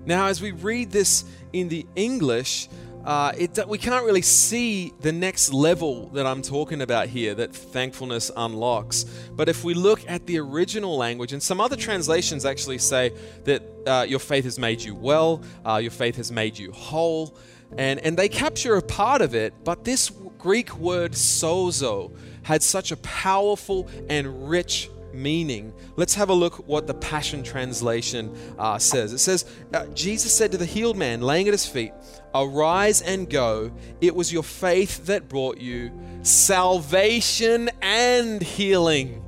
Now, 0.05 0.27
as 0.27 0.41
we 0.41 0.51
read 0.51 0.91
this 0.91 1.23
in 1.53 1.69
the 1.69 1.87
English, 1.95 2.67
uh, 3.05 3.31
it, 3.37 3.57
we 3.65 3.77
can't 3.77 4.03
really 4.03 4.21
see 4.21 4.91
the 4.99 5.13
next 5.13 5.53
level 5.53 6.09
that 6.09 6.25
I'm 6.25 6.41
talking 6.41 6.81
about 6.81 7.07
here 7.07 7.33
that 7.35 7.55
thankfulness 7.55 8.31
unlocks. 8.35 9.05
But 9.31 9.47
if 9.47 9.63
we 9.63 9.73
look 9.73 10.01
at 10.09 10.25
the 10.25 10.39
original 10.39 10.97
language, 10.97 11.31
and 11.31 11.41
some 11.41 11.61
other 11.61 11.77
translations 11.77 12.43
actually 12.43 12.79
say 12.79 13.13
that 13.45 13.63
uh, 13.87 14.05
your 14.09 14.19
faith 14.19 14.43
has 14.43 14.59
made 14.59 14.81
you 14.81 14.93
well, 14.93 15.41
uh, 15.65 15.77
your 15.77 15.91
faith 15.91 16.17
has 16.17 16.33
made 16.33 16.59
you 16.59 16.73
whole, 16.73 17.33
and, 17.77 18.01
and 18.01 18.17
they 18.17 18.27
capture 18.27 18.75
a 18.75 18.81
part 18.81 19.21
of 19.21 19.33
it, 19.33 19.53
but 19.63 19.85
this 19.85 20.11
Greek 20.37 20.75
word 20.77 21.13
sozo 21.13 22.11
had 22.43 22.61
such 22.61 22.91
a 22.91 22.97
powerful 22.97 23.87
and 24.09 24.49
rich 24.49 24.89
meaning. 25.15 25.73
Let's 25.95 26.15
have 26.15 26.29
a 26.29 26.33
look 26.33 26.67
what 26.67 26.87
the 26.87 26.93
Passion 26.93 27.43
Translation 27.43 28.35
uh, 28.57 28.77
says. 28.77 29.13
It 29.13 29.19
says, 29.19 29.45
uh, 29.73 29.87
Jesus 29.87 30.35
said 30.35 30.51
to 30.51 30.57
the 30.57 30.65
healed 30.65 30.97
man 30.97 31.21
laying 31.21 31.47
at 31.47 31.53
his 31.53 31.65
feet, 31.65 31.93
Arise 32.33 33.01
and 33.01 33.29
go. 33.29 33.71
It 34.01 34.13
was 34.13 34.31
your 34.31 34.43
faith 34.43 35.05
that 35.05 35.29
brought 35.29 35.57
you 35.57 35.91
salvation 36.21 37.69
and 37.81 38.41
healing. 38.41 39.23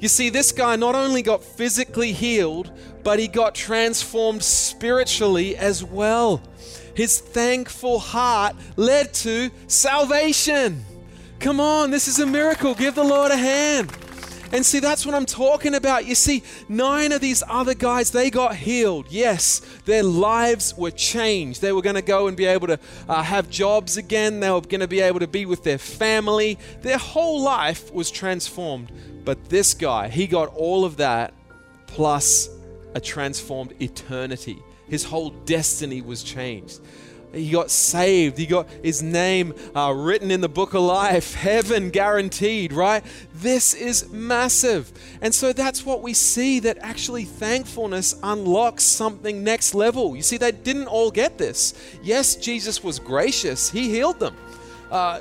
You 0.00 0.08
see, 0.08 0.30
this 0.30 0.52
guy 0.52 0.76
not 0.76 0.94
only 0.94 1.22
got 1.22 1.44
physically 1.44 2.12
healed, 2.12 2.72
but 3.04 3.18
he 3.18 3.28
got 3.28 3.54
transformed 3.54 4.42
spiritually 4.42 5.56
as 5.56 5.84
well. 5.84 6.42
His 6.94 7.20
thankful 7.20 7.98
heart 7.98 8.56
led 8.76 9.14
to 9.14 9.50
salvation. 9.68 10.84
Come 11.38 11.60
on, 11.60 11.90
this 11.90 12.08
is 12.08 12.18
a 12.18 12.26
miracle. 12.26 12.74
Give 12.74 12.94
the 12.94 13.04
Lord 13.04 13.32
a 13.32 13.36
hand. 13.36 13.90
And 14.52 14.66
see, 14.66 14.80
that's 14.80 15.06
what 15.06 15.14
I'm 15.14 15.24
talking 15.24 15.74
about. 15.74 16.04
You 16.04 16.14
see, 16.14 16.42
nine 16.68 17.10
of 17.12 17.22
these 17.22 17.42
other 17.48 17.72
guys, 17.72 18.10
they 18.10 18.30
got 18.30 18.54
healed. 18.54 19.06
Yes, 19.08 19.60
their 19.86 20.02
lives 20.02 20.76
were 20.76 20.90
changed. 20.90 21.62
They 21.62 21.72
were 21.72 21.80
going 21.80 21.96
to 21.96 22.02
go 22.02 22.28
and 22.28 22.36
be 22.36 22.44
able 22.44 22.66
to 22.66 22.78
uh, 23.08 23.22
have 23.22 23.48
jobs 23.48 23.96
again. 23.96 24.40
They 24.40 24.50
were 24.50 24.60
going 24.60 24.80
to 24.80 24.88
be 24.88 25.00
able 25.00 25.20
to 25.20 25.26
be 25.26 25.46
with 25.46 25.64
their 25.64 25.78
family. 25.78 26.58
Their 26.82 26.98
whole 26.98 27.40
life 27.42 27.92
was 27.94 28.10
transformed. 28.10 28.92
But 29.24 29.48
this 29.48 29.72
guy, 29.72 30.08
he 30.08 30.26
got 30.26 30.54
all 30.54 30.84
of 30.84 30.98
that 30.98 31.32
plus 31.86 32.50
a 32.94 33.00
transformed 33.00 33.74
eternity. 33.80 34.62
His 34.86 35.04
whole 35.04 35.30
destiny 35.30 36.02
was 36.02 36.22
changed. 36.22 36.80
He 37.32 37.50
got 37.50 37.70
saved. 37.70 38.38
He 38.38 38.46
got 38.46 38.68
his 38.82 39.02
name 39.02 39.54
uh, 39.74 39.92
written 39.96 40.30
in 40.30 40.40
the 40.40 40.48
book 40.48 40.74
of 40.74 40.82
life, 40.82 41.34
heaven 41.42 41.90
guaranteed, 41.90 42.72
right? 42.72 43.04
This 43.34 43.74
is 43.74 44.10
massive. 44.10 44.92
And 45.20 45.34
so 45.34 45.52
that's 45.52 45.84
what 45.84 46.02
we 46.02 46.14
see 46.14 46.60
that 46.60 46.78
actually 46.80 47.24
thankfulness 47.24 48.14
unlocks 48.22 48.84
something 48.84 49.42
next 49.42 49.74
level. 49.74 50.14
You 50.14 50.22
see, 50.22 50.36
they 50.36 50.52
didn't 50.52 50.88
all 50.88 51.10
get 51.10 51.38
this. 51.38 51.74
Yes, 52.02 52.36
Jesus 52.36 52.84
was 52.84 52.98
gracious, 52.98 53.70
He 53.70 53.88
healed 53.90 54.20
them. 54.20 54.36
Uh, 54.90 55.20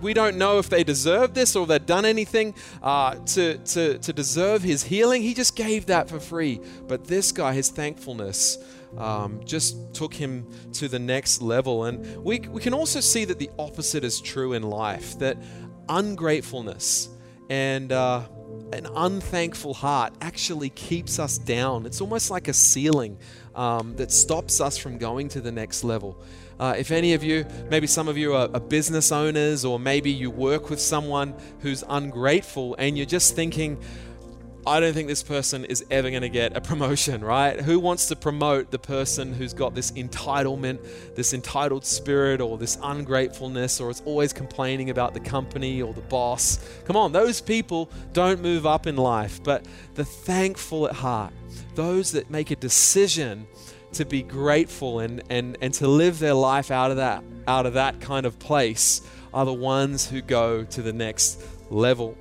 we 0.00 0.14
don't 0.14 0.36
know 0.36 0.58
if 0.58 0.68
they 0.68 0.84
deserved 0.84 1.34
this 1.34 1.56
or 1.56 1.66
they'd 1.66 1.86
done 1.86 2.04
anything 2.04 2.54
uh, 2.82 3.14
to, 3.26 3.58
to, 3.58 3.98
to 3.98 4.12
deserve 4.12 4.62
his 4.62 4.84
healing. 4.84 5.22
He 5.22 5.34
just 5.34 5.56
gave 5.56 5.86
that 5.86 6.08
for 6.08 6.20
free. 6.20 6.60
But 6.86 7.06
this 7.06 7.32
guy, 7.32 7.54
his 7.54 7.68
thankfulness, 7.68 8.58
um, 8.96 9.40
just 9.44 9.94
took 9.94 10.14
him 10.14 10.46
to 10.74 10.88
the 10.88 10.98
next 10.98 11.42
level. 11.42 11.84
And 11.84 12.24
we, 12.24 12.40
we 12.40 12.60
can 12.60 12.74
also 12.74 13.00
see 13.00 13.24
that 13.26 13.38
the 13.38 13.50
opposite 13.58 14.04
is 14.04 14.20
true 14.20 14.52
in 14.54 14.62
life 14.62 15.18
that 15.18 15.36
ungratefulness 15.88 17.08
and 17.50 17.92
uh, 17.92 18.22
an 18.72 18.86
unthankful 18.94 19.74
heart 19.74 20.12
actually 20.20 20.70
keeps 20.70 21.18
us 21.18 21.38
down. 21.38 21.86
It's 21.86 22.00
almost 22.00 22.30
like 22.30 22.48
a 22.48 22.52
ceiling 22.52 23.18
um, 23.54 23.96
that 23.96 24.10
stops 24.10 24.60
us 24.60 24.76
from 24.76 24.98
going 24.98 25.28
to 25.30 25.40
the 25.40 25.52
next 25.52 25.84
level. 25.84 26.22
Uh, 26.60 26.74
if 26.76 26.90
any 26.90 27.14
of 27.14 27.22
you, 27.22 27.46
maybe 27.70 27.86
some 27.86 28.08
of 28.08 28.18
you 28.18 28.34
are, 28.34 28.50
are, 28.52 28.60
business 28.60 29.12
owners, 29.12 29.64
or 29.64 29.78
maybe 29.78 30.10
you 30.10 30.28
work 30.28 30.70
with 30.70 30.80
someone 30.80 31.32
who's 31.60 31.84
ungrateful 31.88 32.74
and 32.78 32.96
you're 32.96 33.06
just 33.06 33.36
thinking, 33.36 33.80
I 34.68 34.80
don't 34.80 34.92
think 34.92 35.08
this 35.08 35.22
person 35.22 35.64
is 35.64 35.84
ever 35.90 36.10
going 36.10 36.22
to 36.22 36.28
get 36.28 36.56
a 36.56 36.60
promotion, 36.60 37.24
right? 37.24 37.58
Who 37.58 37.80
wants 37.80 38.06
to 38.08 38.16
promote 38.16 38.70
the 38.70 38.78
person 38.78 39.32
who's 39.32 39.54
got 39.54 39.74
this 39.74 39.92
entitlement, 39.92 41.14
this 41.14 41.32
entitled 41.32 41.86
spirit, 41.86 42.42
or 42.42 42.58
this 42.58 42.76
ungratefulness, 42.82 43.80
or 43.80 43.90
is 43.90 44.02
always 44.04 44.34
complaining 44.34 44.90
about 44.90 45.14
the 45.14 45.20
company 45.20 45.80
or 45.80 45.94
the 45.94 46.02
boss? 46.02 46.58
Come 46.84 46.96
on, 46.96 47.12
those 47.12 47.40
people 47.40 47.90
don't 48.12 48.42
move 48.42 48.66
up 48.66 48.86
in 48.86 48.96
life. 48.96 49.42
But 49.42 49.64
the 49.94 50.04
thankful 50.04 50.86
at 50.86 50.94
heart, 50.94 51.32
those 51.74 52.12
that 52.12 52.28
make 52.28 52.50
a 52.50 52.56
decision 52.56 53.46
to 53.92 54.04
be 54.04 54.22
grateful 54.22 55.00
and, 55.00 55.22
and, 55.30 55.56
and 55.62 55.72
to 55.74 55.88
live 55.88 56.18
their 56.18 56.34
life 56.34 56.70
out 56.70 56.90
of 56.90 56.98
that 56.98 57.24
out 57.46 57.64
of 57.64 57.72
that 57.72 57.98
kind 58.00 58.26
of 58.26 58.38
place 58.38 59.00
are 59.32 59.46
the 59.46 59.52
ones 59.52 60.08
who 60.08 60.20
go 60.20 60.64
to 60.64 60.82
the 60.82 60.92
next 60.92 61.42
level. 61.70 62.16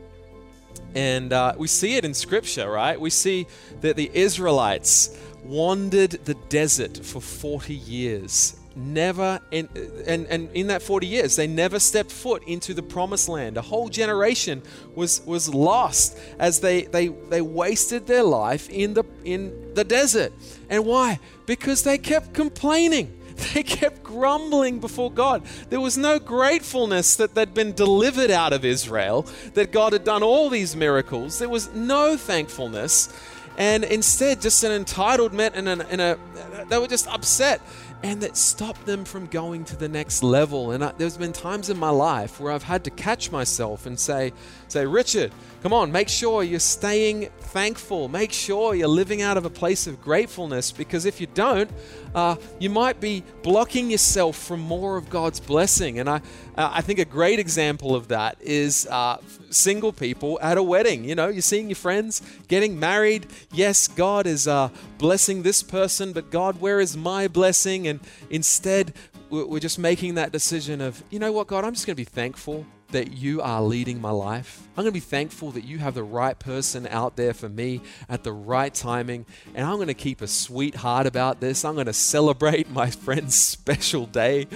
And 0.96 1.34
uh, 1.34 1.54
we 1.58 1.68
see 1.68 1.96
it 1.96 2.06
in 2.06 2.14
Scripture, 2.14 2.70
right? 2.70 3.00
We 3.00 3.10
see 3.10 3.48
that 3.82 3.96
the 3.96 4.10
Israelites 4.14 5.18
wandered 5.44 6.12
the 6.12 6.34
desert 6.50 6.98
for 6.98 7.22
40 7.22 7.74
years. 7.74 8.60
Never, 8.76 9.40
in, 9.50 9.68
and, 10.06 10.28
and 10.28 10.52
in 10.54 10.68
that 10.68 10.84
40 10.84 11.08
years, 11.08 11.36
they 11.36 11.48
never 11.48 11.80
stepped 11.80 12.12
foot 12.12 12.44
into 12.48 12.76
the 12.76 12.84
promised 12.84 13.28
land. 13.28 13.58
A 13.58 13.62
whole 13.62 13.90
generation 13.90 14.62
was, 14.94 15.22
was 15.26 15.52
lost 15.52 16.18
as 16.38 16.60
they, 16.60 16.84
they, 16.84 17.08
they 17.08 17.42
wasted 17.42 18.06
their 18.06 18.22
life 18.22 18.70
in 18.70 18.94
the, 18.94 19.04
in 19.24 19.74
the 19.74 19.84
desert. 19.84 20.32
And 20.70 20.86
why? 20.86 21.20
Because 21.48 21.84
they 21.84 21.98
kept 21.98 22.36
complaining 22.36 23.17
They 23.54 23.64
kept 23.64 24.04
grumbling 24.04 24.80
before 24.80 25.12
God. 25.12 25.44
There 25.70 25.80
was 25.80 25.98
no 25.98 26.20
gratefulness 26.20 27.16
that 27.16 27.36
they'd 27.36 27.54
been 27.54 27.74
delivered 27.74 28.32
out 28.32 28.54
of 28.54 28.66
Israel, 28.66 29.26
that 29.54 29.72
God 29.72 29.94
had 29.94 30.04
done 30.04 30.24
all 30.24 30.50
these 30.50 30.76
miracles. 30.76 31.40
There 31.40 31.50
was 31.50 31.74
no 31.74 32.18
thankfulness. 32.18 33.10
and 33.58 33.84
instead 33.84 34.42
just 34.42 34.64
an 34.64 34.84
entitlement 34.84 35.52
and, 35.56 35.68
an, 35.68 35.82
and 35.82 36.02
a, 36.02 36.18
they 36.70 36.78
were 36.78 36.88
just 36.88 37.08
upset 37.08 37.62
and 38.04 38.22
that 38.22 38.38
stopped 38.38 38.86
them 38.86 39.06
from 39.06 39.26
going 39.26 39.66
to 39.66 39.76
the 39.76 39.90
next 39.90 40.22
level. 40.22 40.72
And 40.72 40.84
I, 40.84 40.92
there's 40.98 41.18
been 41.18 41.34
times 41.34 41.70
in 41.70 41.78
my 41.78 41.90
life 41.90 42.40
where 42.40 42.52
I've 42.52 42.64
had 42.64 42.84
to 42.84 42.92
catch 42.92 43.32
myself 43.32 43.86
and 43.86 44.00
say, 44.00 44.34
say, 44.68 44.86
Richard, 44.86 45.32
come 45.64 45.74
on, 45.74 45.92
make 45.92 46.10
sure 46.10 46.44
you're 46.44 46.60
staying 46.60 47.30
thankful. 47.40 48.08
Make 48.08 48.32
sure 48.32 48.76
you're 48.76 48.88
living 48.88 49.22
out 49.22 49.38
of 49.38 49.46
a 49.46 49.50
place 49.50 49.88
of 49.88 50.02
gratefulness 50.02 50.72
because 50.72 51.06
if 51.06 51.20
you 51.20 51.28
don't, 51.34 51.70
uh, 52.14 52.36
you 52.60 52.70
might 52.70 53.00
be 53.00 53.24
blocking 53.42 53.90
yourself 53.90 54.38
from 54.38 54.60
more 54.60 54.98
of 54.98 55.10
God's 55.10 55.40
blessing. 55.40 56.00
And 56.00 56.10
I, 56.10 56.18
uh, 56.58 56.70
I 56.74 56.82
think 56.82 57.00
a 57.00 57.06
great 57.06 57.40
example 57.40 57.96
of 57.96 58.10
that 58.10 58.38
is 58.42 58.88
uh, 58.88 59.18
single 59.50 59.94
people 59.94 60.38
at 60.42 60.58
a 60.58 60.64
wedding. 60.64 61.06
You 61.06 61.16
know, 61.16 61.30
you're 61.30 61.42
seeing 61.42 61.70
your 61.70 61.76
friends 61.76 62.22
getting 62.48 62.80
married. 62.80 63.28
Yes, 63.52 63.88
God 63.88 64.28
is 64.28 64.48
uh, 64.48 64.70
blessing 64.98 65.44
this 65.44 65.64
person, 65.64 66.14
but 66.14 66.30
God, 66.30 66.60
where 66.62 66.80
is 66.80 66.96
my 66.98 67.28
blessing? 67.28 67.88
And 67.88 68.00
instead, 68.30 68.94
we're 69.30 69.60
just 69.60 69.80
making 69.80 70.16
that 70.16 70.32
decision 70.32 70.80
of, 70.80 71.04
you 71.10 71.20
know 71.20 71.32
what, 71.32 71.48
God, 71.48 71.66
I'm 71.66 71.74
just 71.74 71.86
going 71.86 71.96
to 71.96 72.02
be 72.02 72.06
thankful 72.06 72.66
that 72.92 73.12
you 73.12 73.42
are 73.42 73.62
leading 73.62 74.00
my 74.00 74.12
life. 74.12 74.62
I'm 74.70 74.84
going 74.84 74.88
to 74.88 74.92
be 74.92 75.00
thankful 75.00 75.52
that 75.52 75.64
you 75.64 75.78
have 75.80 75.94
the 75.94 76.04
right 76.04 76.38
person 76.38 76.88
out 76.88 77.18
there 77.18 77.34
for 77.34 77.50
me 77.50 77.82
at 78.08 78.24
the 78.24 78.32
right 78.32 78.74
timing. 78.74 79.26
And 79.54 79.66
I'm 79.66 79.76
going 79.76 79.88
to 79.88 79.94
keep 79.94 80.22
a 80.22 80.28
sweet 80.28 80.76
heart 80.76 81.06
about 81.06 81.42
this. 81.42 81.66
I'm 81.66 81.74
going 81.74 81.88
to 81.88 81.94
celebrate 81.94 82.70
my 82.72 82.90
friend's 82.90 83.36
special 83.36 84.06
day. 84.06 84.48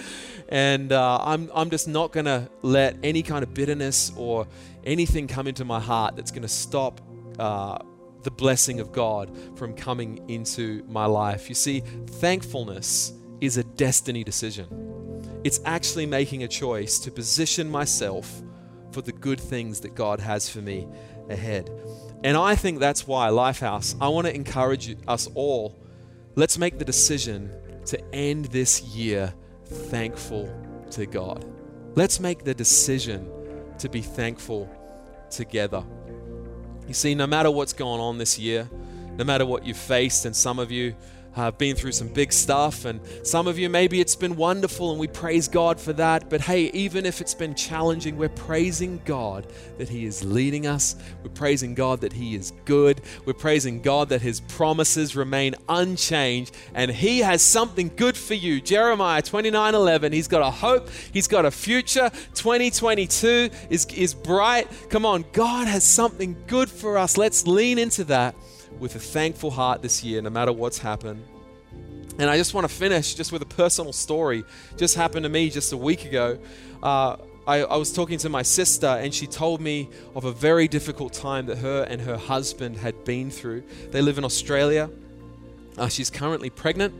And 0.50 0.92
uh, 0.92 1.20
I'm, 1.22 1.52
I'm 1.54 1.70
just 1.70 1.88
not 1.88 2.12
going 2.12 2.26
to 2.26 2.50
let 2.62 2.98
any 3.04 3.24
kind 3.24 3.44
of 3.44 3.54
bitterness 3.54 4.12
or 4.16 4.48
anything 4.84 5.28
come 5.28 5.48
into 5.48 5.66
my 5.66 5.80
heart 5.80 6.16
that's 6.16 6.32
going 6.32 6.44
to 6.44 6.48
stop. 6.48 7.02
Uh, 7.38 7.80
the 8.24 8.30
blessing 8.30 8.80
of 8.80 8.92
God 8.92 9.36
from 9.58 9.74
coming 9.74 10.30
into 10.30 10.84
my 10.88 11.06
life. 11.06 11.50
You 11.50 11.56
see, 11.56 11.80
thankfulness 11.80 13.14
is 13.40 13.58
a 13.58 13.64
destiny 13.64 14.24
decision. 14.24 14.68
It's 15.44 15.60
actually 15.66 16.06
making 16.06 16.44
a 16.44 16.48
choice 16.48 17.00
to 17.00 17.12
position 17.12 17.70
myself 17.70 18.42
for 18.92 19.02
the 19.02 19.12
good 19.12 19.40
things 19.40 19.80
that 19.82 19.96
God 19.96 20.20
has 20.20 20.50
for 20.50 20.62
me 20.62 20.88
ahead. 21.30 21.70
And 22.24 22.38
I 22.38 22.56
think 22.56 22.80
that's 22.80 23.08
why, 23.08 23.30
Lifehouse, 23.30 23.96
I 24.00 24.10
want 24.10 24.28
to 24.28 24.36
encourage 24.36 24.96
us 25.08 25.28
all. 25.34 25.80
Let's 26.36 26.58
make 26.58 26.78
the 26.78 26.86
decision 26.86 27.52
to 27.86 28.00
end 28.14 28.46
this 28.46 28.84
year 28.84 29.34
thankful 29.66 30.54
to 30.92 31.06
God. 31.06 31.46
Let's 31.96 32.20
make 32.20 32.44
the 32.44 32.54
decision 32.54 33.30
to 33.80 33.90
be 33.90 34.02
thankful 34.02 34.70
together. 35.30 35.84
You 36.88 36.94
see, 36.94 37.16
no 37.16 37.26
matter 37.26 37.50
what's 37.50 37.74
going 37.74 38.00
on 38.00 38.18
this 38.18 38.38
year, 38.38 38.70
no 39.18 39.24
matter 39.24 39.46
what 39.46 39.66
you've 39.66 39.78
faced, 39.78 40.26
and 40.26 40.36
some 40.36 40.60
of 40.60 40.72
you 40.72 40.96
uh, 41.36 41.52
been 41.52 41.76
through 41.76 41.94
some 41.94 42.08
big 42.08 42.34
stuff, 42.34 42.86
and 42.86 43.00
some 43.24 43.48
of 43.48 43.58
you, 43.58 43.70
maybe 43.70 44.02
it's 44.02 44.16
been 44.16 44.36
wonderful, 44.36 44.92
and 44.92 45.00
we 45.00 45.08
praise 45.08 45.48
God 45.48 45.80
for 45.80 45.94
that. 45.94 46.30
But 46.30 46.42
hey, 46.42 46.66
even 46.72 47.06
if 47.06 47.22
it's 47.22 47.34
been 47.34 47.56
challenging, 47.56 48.18
we're 48.18 48.30
praising 48.30 49.02
God 49.06 49.48
that 49.78 49.90
He 49.90 50.06
is 50.06 50.24
leading 50.24 50.68
us. 50.68 50.96
We're 51.24 51.30
praising 51.30 51.74
God 51.74 52.02
that 52.02 52.14
He 52.14 52.36
is 52.36 52.52
good. 52.66 53.02
We're 53.26 53.34
praising 53.34 53.82
God 53.82 54.10
that 54.10 54.22
His 54.22 54.42
promises 54.42 55.16
remain 55.16 55.56
unchanged, 55.70 56.56
and 56.74 56.92
He 56.92 57.20
has 57.20 57.42
something 57.42 57.92
good 57.96 58.18
for 58.18 58.34
you. 58.34 58.60
Jeremiah 58.60 59.22
29 59.22 59.76
11, 59.76 60.12
He's 60.12 60.28
got 60.28 60.42
a 60.42 60.52
hope, 60.52 60.90
He's 61.14 61.28
got 61.28 61.46
a 61.46 61.52
future. 61.52 62.10
2022 62.34 63.50
is, 63.70 63.86
is 63.96 64.14
bright. 64.14 64.68
Come 64.90 65.06
on, 65.06 65.24
God 65.32 65.68
has 65.68 65.84
something 65.84 66.36
good 66.48 66.70
for 66.70 66.98
us. 66.98 67.18
Let's 67.18 67.48
lean 67.48 67.78
into 67.78 68.04
that 68.06 68.36
with 68.82 68.96
a 68.96 69.00
thankful 69.00 69.52
heart 69.52 69.84
this 69.84 70.04
year, 70.04 70.22
no 70.24 70.32
matter 70.32 70.52
what's 70.52 70.80
happened. 70.80 71.24
And 72.18 72.30
I 72.30 72.36
just 72.36 72.56
want 72.56 72.68
to 72.68 72.74
finish 72.74 73.14
just 73.14 73.32
with 73.32 73.44
a 73.44 73.46
personal 73.46 73.94
story. 73.94 74.44
Just 74.76 74.96
happened 74.96 75.24
to 75.24 75.30
me 75.30 75.52
just 75.52 75.72
a 75.72 75.78
week 75.78 76.04
ago. 76.04 76.40
Uh, 76.82 77.18
I, 77.46 77.58
I, 77.60 77.76
was 77.78 77.94
talking 77.94 78.18
to 78.20 78.30
my 78.30 78.42
sister, 78.42 78.88
and 78.88 79.14
she 79.14 79.28
told 79.28 79.62
me 79.62 79.88
of 80.16 80.26
a 80.26 80.32
very 80.32 80.68
difficult 80.68 81.14
time 81.14 81.46
that 81.46 81.60
her 81.60 81.84
and 81.84 82.02
her 82.02 82.18
husband 82.18 82.78
had 82.78 83.06
been 83.06 83.30
through. 83.30 83.64
They 83.92 84.02
live 84.02 84.18
in 84.18 84.26
Australia. 84.26 84.90
Uh, 85.78 85.88
she's 85.88 86.10
currently 86.10 86.50
pregnant 86.50 86.94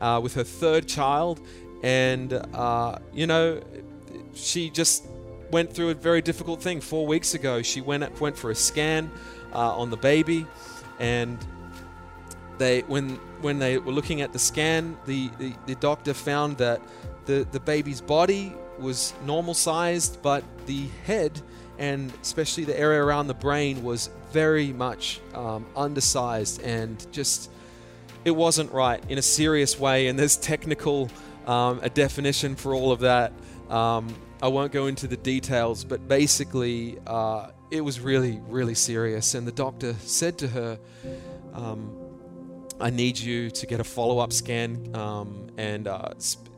uh, 0.00 0.20
with 0.22 0.34
her 0.34 0.44
third 0.44 0.88
child, 0.88 1.40
and 1.84 2.32
uh, 2.32 2.98
you 3.12 3.26
know, 3.28 3.62
she 4.34 4.68
just 4.68 5.04
went 5.52 5.72
through 5.72 5.90
a 5.90 5.94
very 5.94 6.22
difficult 6.22 6.60
thing. 6.60 6.80
Four 6.80 7.06
weeks 7.06 7.34
ago, 7.34 7.62
she 7.62 7.80
went 7.80 8.20
went 8.20 8.36
for 8.36 8.50
a 8.50 8.54
scan 8.54 9.10
uh, 9.52 9.76
on 9.76 9.90
the 9.90 9.96
baby 9.96 10.46
and 10.98 11.38
they 12.58 12.80
when 12.82 13.16
when 13.40 13.58
they 13.58 13.78
were 13.78 13.92
looking 13.92 14.20
at 14.22 14.32
the 14.32 14.38
scan, 14.38 14.96
the, 15.04 15.28
the, 15.38 15.52
the 15.66 15.74
doctor 15.76 16.14
found 16.14 16.56
that 16.58 16.80
the, 17.26 17.46
the 17.52 17.60
baby's 17.60 18.00
body 18.00 18.54
was 18.78 19.12
normal 19.24 19.54
sized, 19.54 20.22
but 20.22 20.42
the 20.66 20.88
head 21.06 21.40
and 21.78 22.12
especially 22.22 22.64
the 22.64 22.78
area 22.78 23.02
around 23.02 23.26
the 23.26 23.34
brain 23.34 23.82
was 23.82 24.08
very 24.32 24.72
much 24.72 25.20
um, 25.34 25.66
undersized 25.76 26.62
and 26.62 27.06
just 27.12 27.50
it 28.24 28.30
wasn't 28.30 28.70
right 28.72 29.02
in 29.10 29.18
a 29.18 29.22
serious 29.22 29.78
way. 29.78 30.06
And 30.06 30.18
there's 30.18 30.36
technical 30.36 31.10
um, 31.46 31.80
a 31.82 31.90
definition 31.90 32.56
for 32.56 32.74
all 32.74 32.92
of 32.92 33.00
that. 33.00 33.32
Um, 33.68 34.14
I 34.42 34.48
won't 34.48 34.72
go 34.72 34.86
into 34.86 35.06
the 35.06 35.16
details, 35.16 35.84
but 35.84 36.06
basically, 36.08 36.98
uh, 37.06 37.50
it 37.70 37.80
was 37.80 38.00
really, 38.00 38.40
really 38.48 38.74
serious. 38.74 39.34
And 39.34 39.46
the 39.46 39.52
doctor 39.52 39.94
said 40.00 40.38
to 40.38 40.48
her, 40.48 40.78
um, 41.52 41.96
I 42.80 42.90
need 42.90 43.18
you 43.18 43.50
to 43.50 43.66
get 43.66 43.80
a 43.80 43.84
follow 43.84 44.18
up 44.18 44.32
scan 44.32 44.94
um, 44.94 45.48
and, 45.56 45.86
uh, 45.88 46.12
sp- 46.18 46.50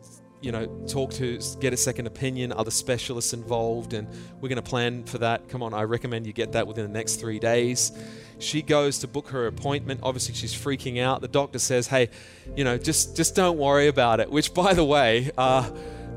you 0.42 0.52
know, 0.52 0.66
talk 0.86 1.10
to, 1.12 1.40
get 1.60 1.72
a 1.72 1.76
second 1.76 2.06
opinion, 2.06 2.52
other 2.52 2.70
specialists 2.70 3.32
involved, 3.32 3.94
and 3.94 4.06
we're 4.40 4.48
going 4.48 4.62
to 4.62 4.62
plan 4.62 5.02
for 5.04 5.18
that. 5.18 5.48
Come 5.48 5.62
on, 5.62 5.72
I 5.72 5.82
recommend 5.82 6.26
you 6.26 6.32
get 6.32 6.52
that 6.52 6.66
within 6.66 6.84
the 6.86 6.92
next 6.92 7.16
three 7.16 7.38
days. 7.38 7.90
She 8.38 8.60
goes 8.60 8.98
to 8.98 9.08
book 9.08 9.28
her 9.28 9.46
appointment. 9.46 10.00
Obviously, 10.02 10.34
she's 10.34 10.54
freaking 10.54 11.00
out. 11.00 11.22
The 11.22 11.28
doctor 11.28 11.58
says, 11.58 11.88
"Hey, 11.88 12.10
you 12.54 12.64
know, 12.64 12.76
just 12.76 13.16
just 13.16 13.34
don't 13.34 13.56
worry 13.56 13.88
about 13.88 14.20
it." 14.20 14.30
Which, 14.30 14.52
by 14.52 14.74
the 14.74 14.84
way, 14.84 15.30
uh, 15.38 15.70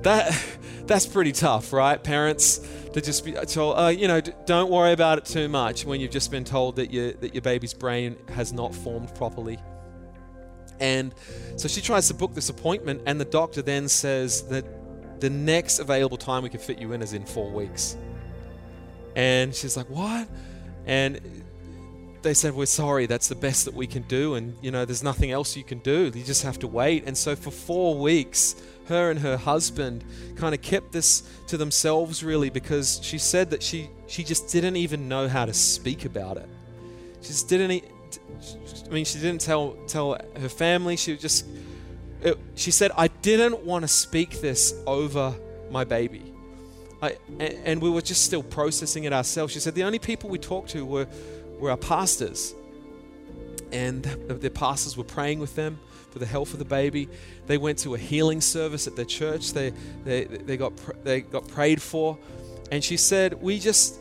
that 0.04 0.38
that's 0.86 1.06
pretty 1.06 1.32
tough, 1.32 1.74
right, 1.74 2.02
parents? 2.02 2.68
to 2.94 3.02
just 3.02 3.24
be 3.24 3.34
told, 3.34 3.78
uh, 3.78 3.88
you 3.88 4.08
know, 4.08 4.20
don't 4.20 4.72
worry 4.72 4.94
about 4.94 5.20
it 5.20 5.26
too 5.26 5.48
much 5.48 5.86
when 5.86 6.02
you've 6.02 6.12
just 6.12 6.32
been 6.32 6.44
told 6.44 6.76
that 6.78 6.92
your 6.92 7.14
that 7.14 7.34
your 7.36 7.42
baby's 7.42 7.74
brain 7.74 8.18
has 8.30 8.52
not 8.52 8.74
formed 8.74 9.14
properly. 9.16 9.60
And 10.80 11.14
so 11.58 11.68
she 11.68 11.82
tries 11.82 12.08
to 12.08 12.14
book 12.14 12.34
this 12.34 12.50
appointment, 12.50 13.04
and 13.06 13.20
the 13.20 13.26
doctor 13.26 13.62
then 13.62 13.88
says 13.88 14.48
that 14.48 14.66
the 15.20 15.30
next 15.30 15.80
available 15.80 16.18
time 16.18 16.42
we 16.42 16.50
can 16.50 16.60
fit 16.60 16.80
you 16.80 16.94
in 16.94 17.02
is 17.02 17.14
in 17.14 17.26
four 17.26 17.52
weeks. 17.52 17.98
And 19.16 19.54
she's 19.54 19.76
like, 19.76 19.90
"What?" 19.90 20.28
And 20.86 21.20
they 22.22 22.34
said, 22.34 22.54
We're 22.54 22.66
sorry, 22.66 23.06
that's 23.06 23.28
the 23.28 23.36
best 23.36 23.66
that 23.66 23.74
we 23.74 23.88
can 23.88 24.04
do. 24.04 24.36
And, 24.36 24.56
you 24.62 24.72
know, 24.72 24.86
there's 24.86 25.04
nothing 25.04 25.32
else 25.32 25.56
you 25.56 25.64
can 25.64 25.80
do. 25.80 26.12
You 26.14 26.24
just 26.24 26.44
have 26.44 26.60
to 26.60 26.68
wait. 26.68 27.04
And 27.06 27.18
so 27.18 27.36
for 27.36 27.52
four 27.52 27.98
weeks, 27.98 28.56
her 28.90 29.10
and 29.10 29.20
her 29.22 29.38
husband 29.38 30.04
kind 30.36 30.54
of 30.54 30.62
kept 30.62 30.92
this 30.92 31.24
to 31.48 31.58
themselves, 31.58 32.24
really, 32.24 32.50
because 32.50 33.00
she 33.02 33.18
said 33.18 33.50
that 33.52 33.64
she, 33.64 33.90
she 34.08 34.24
just 34.24 34.52
didn't 34.52 34.76
even 34.76 35.08
know 35.08 35.28
how 35.28 35.46
to 35.46 35.54
speak 35.54 36.06
about 36.06 36.38
it. 36.38 36.50
She 37.22 37.30
just 37.30 37.48
didn't. 37.50 37.84
I 38.86 38.90
mean, 38.90 39.06
she 39.06 39.20
didn't 39.20 39.42
tell 39.42 39.76
tell 39.88 40.18
her 40.40 40.50
family. 40.50 40.96
She 40.98 41.18
just. 41.18 41.46
It, 42.22 42.38
she 42.56 42.72
said, 42.72 42.92
"I 42.98 43.08
didn't 43.08 43.64
want 43.64 43.84
to 43.84 43.88
speak 43.88 44.42
this 44.42 44.74
over 44.86 45.34
my 45.72 45.84
baby." 45.84 46.34
I, 47.02 47.18
and 47.40 47.82
we 47.82 47.90
were 47.90 48.02
just 48.02 48.26
still 48.26 48.44
processing 48.44 49.06
it 49.06 49.14
ourselves. 49.14 49.54
She 49.54 49.60
said 49.60 49.74
the 49.76 49.84
only 49.84 50.00
people 50.00 50.30
we 50.30 50.38
talked 50.38 50.70
to 50.72 50.86
were 50.86 51.08
were 51.60 51.72
our 51.72 51.78
pastors. 51.78 52.54
And 53.72 54.04
the 54.04 54.50
pastors 54.50 54.98
were 54.98 55.04
praying 55.04 55.40
with 55.40 55.56
them 55.56 55.80
for 56.10 56.20
the 56.20 56.26
health 56.26 56.54
of 56.54 56.60
the 56.60 56.66
baby. 56.66 57.08
They 57.46 57.58
went 57.58 57.78
to 57.80 57.96
a 57.96 57.98
healing 57.98 58.42
service 58.42 58.88
at 58.88 58.96
their 58.96 59.06
church. 59.06 59.54
They, 59.54 59.72
they, 60.04 60.24
they, 60.26 60.58
got, 60.58 60.74
they 61.04 61.22
got 61.22 61.48
prayed 61.48 61.82
for. 61.82 62.18
And 62.72 62.84
she 62.84 62.98
said, 62.98 63.42
We 63.42 63.60
just, 63.60 64.00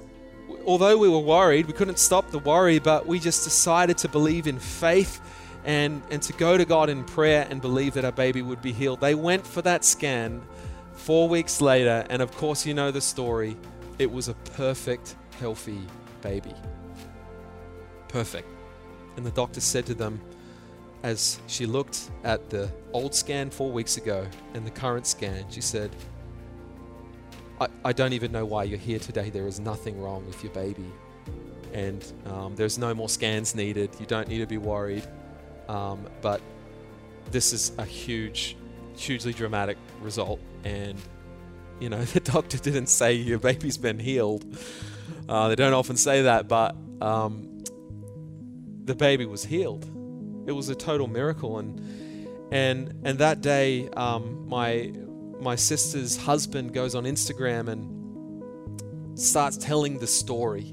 although 0.65 0.97
we 0.97 1.09
were 1.09 1.19
worried, 1.19 1.67
we 1.67 1.73
couldn't 1.73 1.99
stop 1.99 2.31
the 2.31 2.39
worry, 2.39 2.79
but 2.79 3.07
we 3.07 3.19
just 3.19 3.45
decided 3.45 3.99
to 3.99 4.09
believe 4.09 4.47
in 4.47 4.59
faith 4.59 5.21
and, 5.65 6.03
and 6.11 6.23
to 6.23 6.33
go 6.35 6.57
to 6.57 6.65
God 6.65 6.89
in 6.89 7.05
prayer 7.05 7.47
and 7.51 7.61
believe 7.61 7.95
that 7.95 8.05
our 8.05 8.13
baby 8.13 8.43
would 8.43 8.63
be 8.63 8.73
healed. 8.73 9.01
They 9.01 9.15
went 9.15 9.47
for 9.47 9.61
that 9.63 9.85
scan 9.85 10.43
four 10.95 11.29
weeks 11.29 11.61
later, 11.61 12.07
and 12.09 12.23
of 12.23 12.35
course, 12.37 12.65
you 12.65 12.75
know 12.75 12.91
the 12.91 13.01
story. 13.01 13.57
It 13.99 14.11
was 14.11 14.29
a 14.29 14.35
perfect, 14.35 15.17
healthy 15.41 15.81
baby 16.23 16.55
perfect. 18.09 18.58
And 19.19 19.27
the 19.27 19.33
doctor 19.33 19.61
said 19.61 19.85
to 19.87 19.95
them, 19.95 20.21
as 21.03 21.41
she 21.49 21.67
looked 21.67 22.09
at 22.23 22.51
the 22.51 22.71
old 22.93 23.13
scan 23.17 23.51
four 23.51 23.69
weeks 23.73 23.97
ago 23.97 24.25
and 24.55 24.65
the 24.65 24.71
current 24.71 25.09
scan, 25.09 25.45
she 25.51 25.61
said, 25.61 25.91
I, 27.61 27.67
I 27.85 27.93
don't 27.93 28.13
even 28.13 28.31
know 28.31 28.45
why 28.45 28.63
you're 28.63 28.79
here 28.79 29.01
today. 29.01 29.29
There 29.29 29.49
is 29.49 29.59
nothing 29.59 30.01
wrong 30.01 30.25
with 30.25 30.45
your 30.45 30.53
baby. 30.53 30.87
and 31.73 32.05
um, 32.27 32.55
there's 32.55 32.79
no 32.79 32.95
more 32.95 33.09
scans 33.09 33.57
needed. 33.57 33.91
You 33.99 34.07
don't 34.07 34.29
need 34.29 34.39
to 34.39 34.47
be 34.47 34.57
worried. 34.57 35.03
Um, 35.69 36.07
but 36.23 36.41
this 37.33 37.53
is 37.53 37.73
a 37.77 37.85
huge, 37.85 38.57
hugely 38.97 39.33
dramatic 39.33 39.79
result, 40.01 40.39
and 40.63 40.97
you 41.81 41.89
know 41.89 42.03
the 42.15 42.21
doctor 42.21 42.57
didn't 42.57 42.87
say 42.87 43.15
your 43.15 43.41
baby's 43.41 43.79
been 43.79 43.99
healed. 43.99 44.45
Uh, 45.29 45.49
they 45.49 45.57
don't 45.57 45.75
often 45.75 45.97
say 45.97 46.23
that, 46.23 46.47
but 46.47 46.77
um, 47.01 47.48
the 48.89 48.95
baby 48.95 49.27
was 49.27 49.45
healed. 49.45 49.85
It 50.49 50.53
was 50.53 50.69
a 50.71 50.75
total 50.75 51.07
miracle, 51.07 51.59
and 51.59 51.79
and 52.51 52.95
and 53.05 53.19
that 53.19 53.43
day, 53.43 53.89
um, 53.91 54.49
my 54.49 54.93
my 55.41 55.55
sister's 55.55 56.17
husband 56.17 56.75
goes 56.75 56.95
on 56.95 57.05
Instagram 57.05 57.69
and 57.69 59.21
starts 59.21 59.57
telling 59.57 59.99
the 59.99 60.07
story 60.07 60.73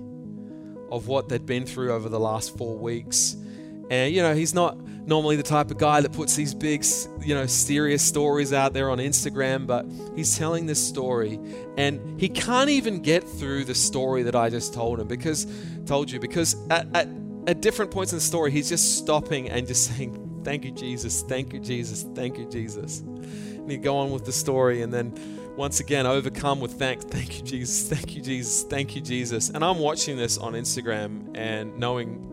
of 0.90 1.08
what 1.08 1.30
they'd 1.30 1.46
been 1.46 1.66
through 1.66 1.92
over 1.92 2.10
the 2.10 2.20
last 2.20 2.58
four 2.58 2.78
weeks. 2.78 3.36
And, 3.90 4.14
you 4.14 4.22
know, 4.24 4.34
he's 4.34 4.54
not 4.54 4.78
normally 5.08 5.36
the 5.36 5.44
type 5.44 5.70
of 5.70 5.78
guy 5.78 6.02
that 6.02 6.12
puts 6.12 6.36
these 6.36 6.54
big, 6.56 6.84
you 7.22 7.36
know, 7.36 7.46
serious 7.46 8.02
stories 8.02 8.54
out 8.54 8.74
there 8.74 8.90
on 8.90 8.98
Instagram, 8.98 9.68
but 9.68 9.86
he's 10.16 10.38
telling 10.38 10.66
this 10.66 10.86
story. 10.86 11.40
And 11.78 12.20
he 12.20 12.30
can't 12.30 12.70
even 12.70 13.02
get 13.02 13.24
through 13.24 13.66
the 13.66 13.76
story 13.76 14.24
that 14.24 14.36
I 14.36 14.50
just 14.50 14.74
told 14.74 15.00
him 15.00 15.08
because, 15.08 15.46
told 15.86 16.10
you, 16.10 16.20
because 16.20 16.56
at, 16.72 16.88
at, 16.96 17.08
at 17.48 17.62
different 17.62 17.92
points 17.92 18.12
in 18.12 18.18
the 18.18 18.24
story, 18.24 18.52
he's 18.52 18.70
just 18.70 18.98
stopping 18.98 19.50
and 19.50 19.68
just 19.68 19.88
saying, 19.96 20.22
Thank 20.44 20.64
you, 20.64 20.72
Jesus. 20.72 21.24
Thank 21.24 21.54
you, 21.54 21.60
Jesus. 21.60 22.06
Thank 22.14 22.38
you, 22.38 22.46
Jesus. 22.48 23.00
And 23.00 23.72
he'd 23.72 23.82
go 23.82 23.98
on 23.98 24.12
with 24.12 24.26
the 24.26 24.32
story 24.32 24.84
and 24.84 24.94
then 24.94 25.12
once 25.58 25.80
again 25.80 26.06
overcome 26.06 26.60
with 26.60 26.74
thanks. 26.74 27.04
Thank 27.10 27.40
you, 27.40 27.44
Jesus. 27.44 27.90
Thank 27.90 28.16
you, 28.16 28.22
Jesus. 28.22 28.64
Thank 28.64 28.96
you, 28.96 29.02
Jesus. 29.02 29.50
And 29.50 29.66
I'm 29.66 29.80
watching 29.80 30.18
this 30.18 30.38
on 30.38 30.54
Instagram 30.54 31.36
and 31.36 31.76
knowing 31.80 32.32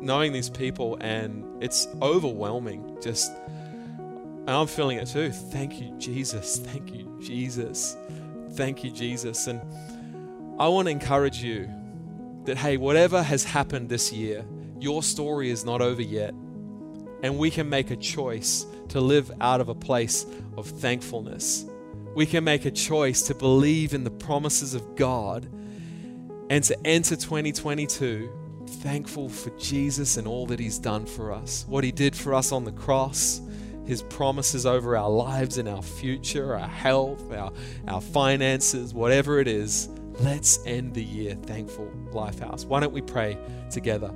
knowing 0.00 0.32
these 0.32 0.48
people 0.48 0.96
and 1.00 1.62
it's 1.62 1.86
overwhelming. 2.00 2.96
Just 3.02 3.30
and 3.30 4.50
I'm 4.50 4.66
feeling 4.66 4.96
it 4.96 5.06
too. 5.06 5.30
Thank 5.30 5.78
you, 5.78 5.94
Jesus. 5.98 6.58
Thank 6.58 6.94
you, 6.94 7.18
Jesus. 7.20 7.96
Thank 8.52 8.82
you, 8.82 8.90
Jesus. 8.90 9.46
And 9.46 9.60
I 10.58 10.68
want 10.68 10.86
to 10.86 10.90
encourage 10.90 11.42
you 11.42 11.68
that 12.44 12.56
hey, 12.58 12.76
whatever 12.76 13.22
has 13.22 13.44
happened 13.44 13.88
this 13.88 14.12
year, 14.12 14.44
your 14.80 15.02
story 15.02 15.50
is 15.50 15.64
not 15.64 15.80
over 15.80 16.02
yet. 16.02 16.34
And 17.22 17.38
we 17.38 17.50
can 17.50 17.68
make 17.68 17.90
a 17.90 17.96
choice 17.96 18.66
to 18.88 19.00
live 19.00 19.30
out 19.40 19.60
of 19.60 19.68
a 19.68 19.74
place 19.74 20.26
of 20.56 20.66
thankfulness. 20.66 21.64
We 22.14 22.26
can 22.26 22.44
make 22.44 22.64
a 22.64 22.70
choice 22.70 23.22
to 23.22 23.34
believe 23.34 23.94
in 23.94 24.04
the 24.04 24.10
promises 24.10 24.74
of 24.74 24.96
God 24.96 25.48
and 26.50 26.62
to 26.64 26.86
enter 26.86 27.16
2022 27.16 28.30
thankful 28.66 29.28
for 29.28 29.50
Jesus 29.58 30.16
and 30.16 30.26
all 30.26 30.46
that 30.46 30.58
He's 30.58 30.78
done 30.78 31.06
for 31.06 31.32
us, 31.32 31.64
what 31.68 31.84
He 31.84 31.92
did 31.92 32.16
for 32.16 32.34
us 32.34 32.52
on 32.52 32.64
the 32.64 32.72
cross, 32.72 33.40
His 33.86 34.02
promises 34.02 34.66
over 34.66 34.96
our 34.96 35.10
lives 35.10 35.58
and 35.58 35.68
our 35.68 35.82
future, 35.82 36.56
our 36.56 36.68
health, 36.68 37.32
our, 37.32 37.52
our 37.88 38.00
finances, 38.00 38.92
whatever 38.92 39.38
it 39.38 39.48
is. 39.48 39.88
Let's 40.20 40.64
end 40.66 40.94
the 40.94 41.02
year 41.02 41.34
thankful, 41.34 41.90
Lifehouse. 42.12 42.64
Why 42.66 42.80
don't 42.80 42.92
we 42.92 43.00
pray 43.00 43.38
together? 43.70 44.12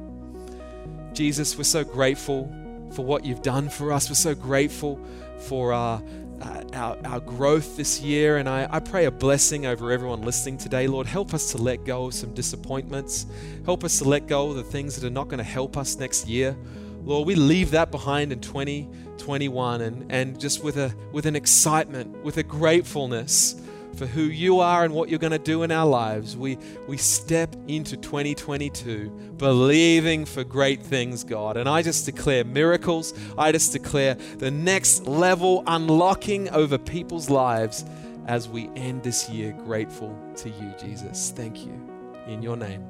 Jesus, 1.13 1.57
we're 1.57 1.65
so 1.65 1.85
grateful 1.85 2.53
for 2.93 3.05
what 3.05 3.25
you've 3.25 3.43
done 3.43 3.69
for 3.69 3.93
us. 3.93 4.09
We're 4.09 4.15
so 4.15 4.35
grateful 4.35 5.01
for 5.39 5.73
our, 5.73 6.03
uh, 6.41 6.63
our, 6.75 6.99
our, 7.05 7.21
growth 7.21 7.77
this 7.77 8.01
year. 8.01 8.37
And 8.37 8.49
I, 8.49 8.69
I 8.71 8.81
pray 8.81 9.07
a 9.07 9.11
blessing 9.11 9.67
over 9.67 9.91
everyone 9.91 10.23
listening 10.23 10.59
today. 10.59 10.87
Lord, 10.87 11.07
help 11.07 11.35
us 11.35 11.53
to 11.53 11.59
let 11.59 11.85
go 11.85 12.07
of 12.07 12.15
some 12.15 12.35
disappointments. 12.35 13.27
Help 13.65 13.83
us 13.83 13.99
to 13.99 14.05
let 14.05 14.27
go 14.27 14.51
of 14.51 14.57
the 14.57 14.63
things 14.63 14.95
that 14.97 15.07
are 15.07 15.11
not 15.11 15.29
going 15.29 15.39
to 15.39 15.45
help 15.45 15.77
us 15.77 15.97
next 15.97 16.29
year. 16.29 16.57
Lord, 17.05 17.27
we 17.27 17.35
leave 17.35 17.71
that 17.71 17.91
behind 17.91 18.33
in 18.33 18.41
2021 18.41 19.81
and, 19.81 20.13
and 20.13 20.39
just 20.39 20.63
with, 20.63 20.77
a, 20.77 20.95
with 21.13 21.27
an 21.27 21.37
excitement, 21.37 22.23
with 22.25 22.37
a 22.37 22.43
gratefulness 22.43 23.55
for 23.97 24.07
who 24.07 24.23
you 24.23 24.61
are 24.61 24.85
and 24.85 24.93
what 24.93 25.09
you're 25.09 25.19
going 25.19 25.33
to 25.33 25.39
do 25.39 25.63
in 25.63 25.73
our 25.73 25.87
lives. 25.87 26.37
We, 26.37 26.59
we 26.87 26.97
step 26.97 27.57
into 27.67 27.97
2022 27.97 29.09
believing 29.39 30.25
for 30.25 30.45
great 30.45 30.83
things, 30.83 31.25
God. 31.25 31.57
And 31.57 31.69
I 31.69 31.83
just 31.83 32.05
declare 32.07 32.45
miracles. 32.45 33.15
I 33.39 33.53
just 33.53 33.73
declare 33.73 34.15
the 34.15 34.51
next 34.51 35.07
level 35.07 35.65
unlocking 35.67 36.49
over 36.51 36.79
people's 36.79 37.31
lives 37.31 37.85
as 38.27 38.49
we 38.49 38.69
end 38.77 39.03
this 39.03 39.29
year 39.29 39.53
grateful 39.65 40.17
to 40.37 40.51
you, 40.51 40.75
Jesus. 40.79 41.31
Thank 41.31 41.65
you. 41.65 41.81
In 42.27 42.43
your 42.43 42.57
name, 42.57 42.85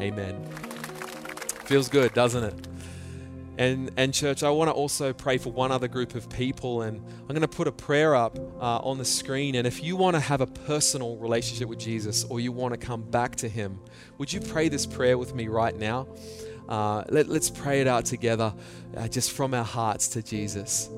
amen. 0.00 0.44
Feels 1.64 1.88
good, 1.88 2.14
doesn't 2.14 2.44
it? 2.44 2.69
And, 3.60 3.90
and 3.98 4.14
church, 4.14 4.42
I 4.42 4.48
want 4.48 4.68
to 4.68 4.72
also 4.72 5.12
pray 5.12 5.36
for 5.36 5.52
one 5.52 5.70
other 5.70 5.86
group 5.86 6.14
of 6.14 6.30
people. 6.30 6.80
And 6.80 6.98
I'm 6.98 7.28
going 7.28 7.42
to 7.42 7.46
put 7.46 7.68
a 7.68 7.72
prayer 7.72 8.14
up 8.14 8.38
uh, 8.58 8.78
on 8.78 8.96
the 8.96 9.04
screen. 9.04 9.54
And 9.54 9.66
if 9.66 9.84
you 9.84 9.96
want 9.96 10.16
to 10.16 10.20
have 10.20 10.40
a 10.40 10.46
personal 10.46 11.18
relationship 11.18 11.68
with 11.68 11.78
Jesus 11.78 12.24
or 12.24 12.40
you 12.40 12.52
want 12.52 12.72
to 12.72 12.78
come 12.78 13.02
back 13.02 13.36
to 13.36 13.50
Him, 13.50 13.78
would 14.16 14.32
you 14.32 14.40
pray 14.40 14.70
this 14.70 14.86
prayer 14.86 15.18
with 15.18 15.34
me 15.34 15.48
right 15.48 15.76
now? 15.76 16.08
Uh, 16.70 17.04
let, 17.10 17.28
us 17.28 17.50
pray 17.50 17.82
it 17.82 17.86
out 17.86 18.06
together, 18.06 18.54
uh, 18.96 19.06
just 19.08 19.32
from 19.32 19.52
our 19.52 19.64
hearts 19.64 20.08
to 20.08 20.22
Jesus. 20.22 20.88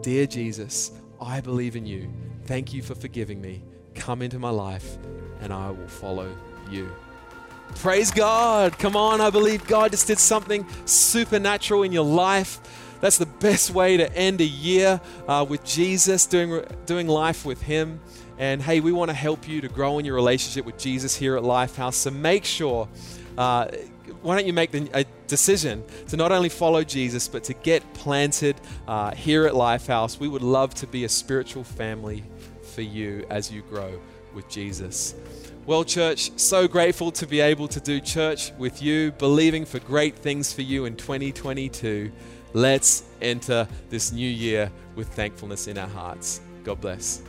Dear 0.00 0.26
Jesus, 0.26 0.92
I 1.20 1.42
believe 1.42 1.76
in 1.76 1.84
you. 1.84 2.10
Thank 2.44 2.72
you 2.72 2.80
for 2.80 2.94
forgiving 2.94 3.38
me. 3.38 3.62
Come 3.94 4.22
into 4.22 4.38
my 4.38 4.48
life, 4.48 4.96
and 5.42 5.52
I 5.52 5.70
will 5.72 5.88
follow 5.88 6.34
you. 6.70 6.90
Praise 7.76 8.10
God. 8.10 8.78
Come 8.78 8.96
on, 8.96 9.20
I 9.20 9.30
believe 9.30 9.66
God 9.66 9.92
just 9.92 10.06
did 10.06 10.18
something 10.18 10.66
supernatural 10.84 11.84
in 11.84 11.92
your 11.92 12.04
life. 12.04 12.60
That's 13.00 13.18
the 13.18 13.26
best 13.26 13.70
way 13.70 13.96
to 13.96 14.12
end 14.14 14.40
a 14.40 14.44
year 14.44 15.00
uh, 15.28 15.46
with 15.48 15.64
Jesus, 15.64 16.26
doing, 16.26 16.64
doing 16.86 17.06
life 17.06 17.44
with 17.44 17.62
Him. 17.62 18.00
And 18.38 18.60
hey, 18.60 18.80
we 18.80 18.92
want 18.92 19.10
to 19.10 19.16
help 19.16 19.48
you 19.48 19.60
to 19.60 19.68
grow 19.68 19.98
in 19.98 20.04
your 20.04 20.14
relationship 20.14 20.64
with 20.64 20.78
Jesus 20.78 21.16
here 21.16 21.36
at 21.36 21.42
Lifehouse. 21.42 21.94
So 21.94 22.10
make 22.10 22.44
sure, 22.44 22.88
uh, 23.36 23.68
why 24.22 24.36
don't 24.36 24.46
you 24.46 24.52
make 24.52 24.70
the, 24.70 24.88
a 24.94 25.04
decision 25.26 25.84
to 26.08 26.16
not 26.16 26.32
only 26.32 26.48
follow 26.48 26.82
Jesus, 26.82 27.28
but 27.28 27.44
to 27.44 27.54
get 27.54 27.94
planted 27.94 28.56
uh, 28.86 29.14
here 29.14 29.46
at 29.46 29.54
Lifehouse? 29.54 30.18
We 30.18 30.28
would 30.28 30.42
love 30.42 30.74
to 30.76 30.86
be 30.86 31.04
a 31.04 31.08
spiritual 31.08 31.64
family 31.64 32.24
for 32.62 32.82
you 32.82 33.24
as 33.30 33.52
you 33.52 33.62
grow 33.62 34.00
with 34.34 34.48
Jesus. 34.48 35.14
Well, 35.68 35.84
church, 35.84 36.30
so 36.38 36.66
grateful 36.66 37.12
to 37.12 37.26
be 37.26 37.40
able 37.40 37.68
to 37.68 37.78
do 37.78 38.00
church 38.00 38.52
with 38.56 38.80
you, 38.80 39.12
believing 39.12 39.66
for 39.66 39.80
great 39.80 40.16
things 40.16 40.50
for 40.50 40.62
you 40.62 40.86
in 40.86 40.96
2022. 40.96 42.10
Let's 42.54 43.04
enter 43.20 43.68
this 43.90 44.10
new 44.10 44.30
year 44.30 44.72
with 44.96 45.08
thankfulness 45.08 45.66
in 45.66 45.76
our 45.76 45.86
hearts. 45.86 46.40
God 46.64 46.80
bless. 46.80 47.20